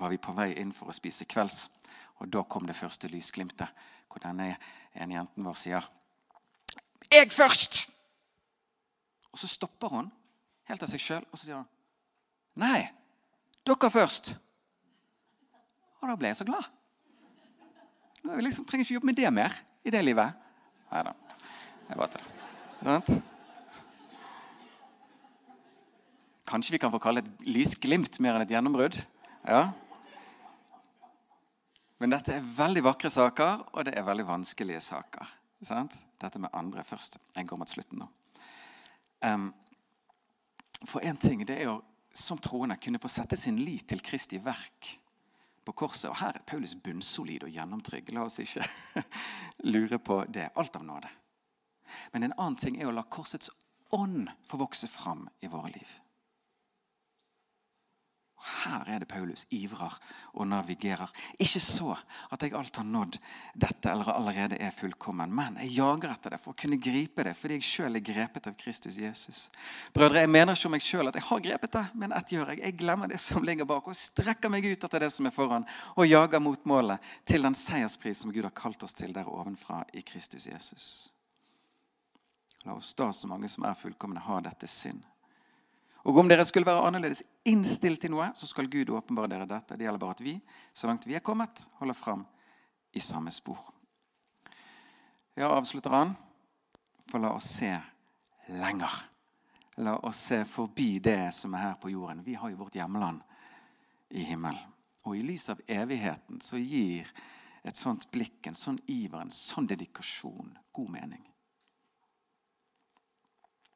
var 0.00 0.12
vi 0.12 0.20
på 0.22 0.32
vei 0.32 0.52
inn 0.62 0.70
for 0.72 0.88
å 0.88 0.94
spise 0.94 1.26
kvelds, 1.28 1.66
og 2.22 2.30
da 2.32 2.44
kom 2.48 2.64
det 2.66 2.76
første 2.78 3.10
lysglimtet. 3.10 3.68
Hvor 4.08 4.22
denne 4.22 4.54
ene 4.94 5.16
jenten 5.16 5.44
vår 5.44 5.58
sier 5.58 5.88
'Jeg 7.10 7.32
først!' 7.32 7.90
Og 9.32 9.38
så 9.38 9.48
stopper 9.48 9.88
hun 9.88 10.12
helt 10.64 10.82
av 10.82 10.88
seg 10.88 11.00
sjøl, 11.00 11.26
og 11.32 11.38
så 11.38 11.44
sier 11.44 11.56
hun 11.56 11.68
'Nei, 12.56 12.88
dere 13.66 13.90
først'. 13.90 14.34
Og 16.00 16.08
da 16.08 16.16
ble 16.16 16.28
jeg 16.28 16.36
så 16.36 16.44
glad. 16.44 16.64
Jeg 18.24 18.44
liksom, 18.46 18.64
trenger 18.64 18.86
ikke 18.86 18.96
jobbe 18.96 19.10
med 19.10 19.18
det 19.18 19.30
mer 19.36 19.52
i 19.84 19.92
det 19.92 20.00
livet. 20.00 20.32
Nei 20.88 21.02
da. 21.04 21.12
Jeg 21.90 21.98
bare 22.00 22.12
tuller. 22.14 23.20
Kanskje 26.48 26.74
vi 26.74 26.80
kan 26.80 26.92
få 26.92 27.00
kalle 27.02 27.20
et 27.20 27.46
lysglimt 27.48 28.16
mer 28.24 28.36
enn 28.36 28.44
et 28.46 28.54
gjennombrudd. 28.54 28.96
Ja. 29.44 29.66
Men 32.00 32.16
dette 32.16 32.38
er 32.38 32.48
veldig 32.56 32.84
vakre 32.84 33.12
saker, 33.12 33.66
og 33.72 33.86
det 33.88 33.94
er 33.96 34.08
veldig 34.08 34.26
vanskelige 34.28 34.80
saker. 34.84 35.36
Sant? 35.64 36.00
Dette 36.20 36.40
med 36.40 36.52
andre 36.56 36.84
først. 36.84 37.20
Jeg 37.36 37.48
går 37.48 37.60
mot 37.60 37.70
slutten 37.70 38.04
nå. 38.04 38.08
Um, 39.24 39.50
for 40.84 41.04
én 41.04 41.16
ting 41.20 41.44
det 41.48 41.60
er 41.60 41.68
jo 41.70 41.78
som 42.14 42.40
troende 42.40 42.76
kunne 42.80 43.00
få 43.00 43.08
sette 43.08 43.36
sin 43.40 43.56
lit 43.60 43.88
til 43.88 44.02
Kristi 44.04 44.38
verk 44.40 44.98
på 45.64 45.72
korset. 45.72 46.10
Og 46.10 46.18
her 46.20 46.38
er 46.38 46.46
Paulus 46.46 46.74
bunnsolid 46.74 47.46
og 47.46 47.52
gjennomtrygg. 47.52 48.12
La 48.14 48.26
oss 48.28 48.40
ikke 48.42 48.64
lure 49.72 49.98
på 49.98 50.22
det. 50.28 50.50
Alt 50.60 50.76
av 50.76 50.86
nåde. 50.86 51.10
Men 52.12 52.26
en 52.26 52.36
annen 52.38 52.58
ting 52.60 52.80
er 52.80 52.88
å 52.88 52.94
la 52.94 53.04
korsets 53.08 53.50
ånd 53.94 54.30
få 54.46 54.58
vokse 54.60 54.88
fram 54.90 55.28
i 55.40 55.50
våre 55.50 55.72
liv. 55.74 55.90
Her 58.44 58.82
er 58.92 59.00
det 59.00 59.08
Paulus 59.08 59.46
ivrer 59.56 59.94
og 60.36 60.46
navigerer. 60.46 61.08
Ikke 61.40 61.60
så 61.62 61.94
at 62.30 62.42
jeg 62.42 62.52
alt 62.52 62.76
har 62.76 62.84
nådd 62.84 63.16
dette 63.56 63.88
eller 63.88 64.10
allerede 64.12 64.58
er 64.60 64.74
fullkommen, 64.74 65.32
men 65.32 65.56
jeg 65.62 65.78
jager 65.78 66.12
etter 66.12 66.34
det 66.34 66.40
for 66.42 66.52
å 66.52 66.58
kunne 66.60 66.76
gripe 66.76 67.24
det 67.24 67.32
fordi 67.38 67.56
jeg 67.56 67.68
sjøl 67.68 67.96
er 67.96 68.04
grepet 68.04 68.50
av 68.50 68.58
Kristus 68.60 68.98
Jesus. 69.00 69.46
Brødre, 69.96 70.20
Jeg 70.20 70.30
mener 70.30 70.52
ikke 70.52 70.68
om 70.68 70.76
meg 70.76 70.84
sjøl 70.84 71.08
at 71.08 71.16
jeg 71.16 71.26
har 71.30 71.40
grepet 71.46 71.72
det, 71.78 71.84
men 71.94 72.12
ett 72.12 72.36
gjør 72.36 72.52
jeg. 72.52 72.60
Jeg 72.66 72.78
glemmer 72.82 73.08
det 73.08 73.22
som 73.22 73.42
ligger 73.42 73.64
bak, 73.64 73.88
og 73.88 73.96
strekker 73.96 74.52
meg 74.52 74.68
ut 74.68 74.84
etter 74.84 75.06
det 75.06 75.10
som 75.14 75.26
er 75.26 75.34
foran, 75.34 75.64
og 75.96 76.08
jager 76.08 76.44
mot 76.44 76.68
målet 76.68 77.10
til 77.24 77.48
den 77.48 77.56
seierspris 77.56 78.24
som 78.24 78.32
Gud 78.32 78.44
har 78.44 78.54
kalt 78.54 78.82
oss 78.84 78.94
til 78.94 79.12
der 79.16 79.28
ovenfra 79.28 79.82
i 79.92 80.04
Kristus 80.04 80.46
Jesus. 80.52 80.92
La 82.64 82.76
oss 82.76 82.94
da, 82.94 83.10
så 83.12 83.28
mange 83.28 83.48
som 83.48 83.64
er 83.64 83.76
fullkomne, 83.76 84.20
ha 84.24 84.40
dette 84.44 84.68
sinn. 84.68 85.02
Og 86.04 86.18
om 86.20 86.28
dere 86.28 86.44
skulle 86.44 86.68
være 86.68 86.84
annerledes 86.84 87.22
innstilt 87.48 88.02
til 88.04 88.12
noe, 88.12 88.28
så 88.36 88.48
skal 88.48 88.68
Gud 88.68 88.92
åpenbare 88.92 89.30
dere 89.32 89.48
dette. 89.48 89.78
Det 89.78 89.86
gjelder 89.86 90.02
bare 90.02 90.16
at 90.18 90.24
vi, 90.24 90.34
så 90.72 90.88
langt 90.90 91.06
vi 91.08 91.16
er 91.16 91.24
kommet, 91.24 91.64
holder 91.80 91.96
fram 91.96 92.26
i 92.92 93.00
samme 93.00 93.32
spor. 93.32 93.60
Ja, 95.34 95.48
avslutter 95.48 95.96
han. 95.96 96.12
For 97.08 97.22
la 97.22 97.32
oss 97.36 97.48
se 97.56 97.72
lenger. 98.52 99.00
La 99.80 99.96
oss 100.06 100.20
se 100.28 100.42
forbi 100.44 100.98
det 101.02 101.32
som 101.34 101.56
er 101.56 101.70
her 101.70 101.78
på 101.80 101.90
jorden. 101.90 102.22
Vi 102.24 102.36
har 102.38 102.52
jo 102.52 102.60
vårt 102.60 102.76
hjemland 102.76 103.24
i 104.14 104.22
himmelen. 104.28 104.60
Og 105.04 105.16
i 105.16 105.24
lys 105.24 105.50
av 105.52 105.60
evigheten 105.68 106.40
så 106.40 106.60
gir 106.60 107.08
et 107.64 107.76
sånt 107.76 108.06
blikk, 108.12 108.46
en 108.46 108.56
sånn 108.56 108.78
iver, 108.88 109.20
en 109.24 109.32
sånn 109.32 109.66
dedikasjon 109.68 110.52
god 110.72 110.92
mening. 110.92 111.24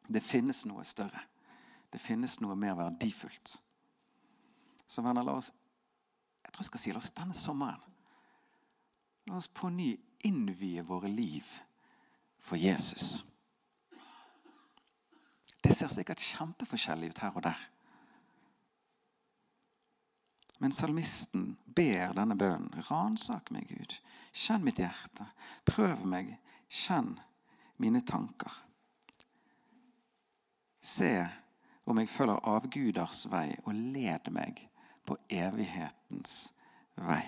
Det 0.09 0.25
finnes 0.25 0.63
noe 0.69 0.85
større. 0.89 1.21
Det 1.93 2.01
finnes 2.01 2.39
noe 2.41 2.57
mer 2.59 2.77
verdifullt. 2.79 3.57
Så 4.89 5.05
venner, 5.05 5.25
la 5.25 5.39
oss 5.41 5.53
jeg 6.49 6.55
tror 6.55 6.63
jeg 6.63 6.69
skal 6.71 6.81
si, 6.81 6.93
la 6.95 7.01
oss 7.03 7.13
denne 7.13 7.35
sommeren 7.37 7.83
La 9.29 9.37
oss 9.37 9.51
på 9.53 9.69
ny 9.69 9.91
innvie 10.25 10.81
våre 10.83 11.11
liv 11.13 11.45
for 12.41 12.57
Jesus. 12.57 13.19
Det 15.61 15.75
ser 15.77 15.91
sikkert 15.93 16.23
kjempeforskjellig 16.25 17.11
ut 17.13 17.21
her 17.21 17.37
og 17.37 17.45
der. 17.45 17.65
Men 20.65 20.73
salmisten 20.73 21.51
ber 21.77 22.17
denne 22.17 22.39
bønnen. 22.41 22.73
Ransak 22.89 23.53
meg, 23.53 23.69
Gud. 23.69 23.99
Kjenn 24.33 24.65
mitt 24.65 24.81
hjerte. 24.81 25.29
Prøv 25.69 26.07
meg. 26.09 26.33
Kjenn 26.73 27.19
mine 27.77 28.01
tanker. 28.09 28.57
Se 30.81 31.13
om 31.89 31.99
jeg 32.03 32.11
følger 32.13 32.45
avguders 32.45 33.25
vei, 33.33 33.49
og 33.65 33.73
led 33.73 34.29
meg 34.35 34.61
på 35.09 35.17
evighetens 35.33 36.51
vei. 37.01 37.25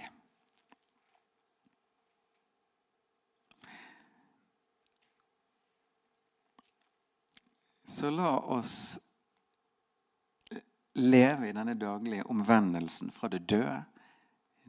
Så 7.91 8.11
la 8.13 8.37
oss 8.53 9.01
leve 11.01 11.49
i 11.49 11.57
denne 11.57 11.75
daglige 11.75 12.27
omvendelsen 12.31 13.11
fra 13.11 13.33
det 13.33 13.47
døde, 13.51 13.81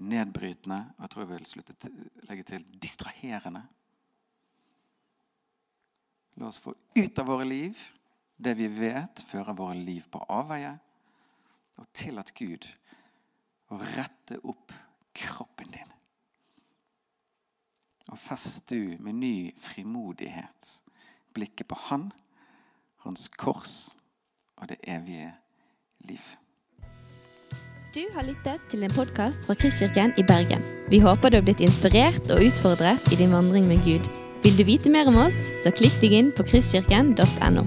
nedbrytende 0.02 0.80
og 0.96 1.04
jeg 1.04 1.12
tror 1.14 1.22
jeg 1.22 1.30
vil 1.30 1.46
slutte 1.46 1.74
til, 1.78 1.98
legge 2.26 2.46
til 2.48 2.64
distraherende. 2.82 3.62
La 6.40 6.48
oss 6.48 6.58
få 6.64 6.74
ut 6.74 7.20
av 7.22 7.28
våre 7.28 7.46
liv 7.46 7.78
det 8.44 8.58
vi 8.58 8.68
vet 8.74 9.24
fører 9.30 9.58
våre 9.58 9.78
liv 9.78 10.06
på 10.12 10.22
avveie, 10.30 10.74
og 11.80 11.90
tillat 11.96 12.34
Gud 12.38 12.68
å 13.72 13.80
rette 13.96 14.40
opp 14.44 14.74
kroppen 15.18 15.72
din. 15.74 15.94
Og 18.12 18.20
fest 18.20 18.70
du 18.74 18.98
med 19.00 19.22
ny 19.22 19.36
frimodighet 19.60 20.82
blikket 21.36 21.70
på 21.72 21.78
Han, 21.88 22.10
Hans 23.06 23.30
kors 23.34 23.94
og 24.60 24.68
det 24.70 24.78
evige 24.84 25.32
liv. 26.06 26.22
Du 27.96 28.04
har 28.14 28.24
lyttet 28.24 28.62
til 28.72 28.86
en 28.86 28.94
podkast 28.96 29.48
fra 29.48 29.56
Kristkirken 29.58 30.14
i 30.22 30.24
Bergen. 30.28 30.64
Vi 30.92 31.02
håper 31.04 31.32
du 31.32 31.40
har 31.40 31.48
blitt 31.48 31.64
inspirert 31.64 32.30
og 32.32 32.44
utfordret 32.46 33.12
i 33.12 33.20
din 33.20 33.34
vandring 33.36 33.68
med 33.68 33.84
Gud. 33.88 34.08
Vil 34.44 34.58
du 34.58 34.64
vite 34.68 34.92
mer 34.94 35.12
om 35.12 35.20
oss, 35.26 35.50
så 35.64 35.74
klikk 35.76 36.00
deg 36.04 36.16
inn 36.20 36.32
på 36.36 36.48
kristkirken.no. 36.48 37.66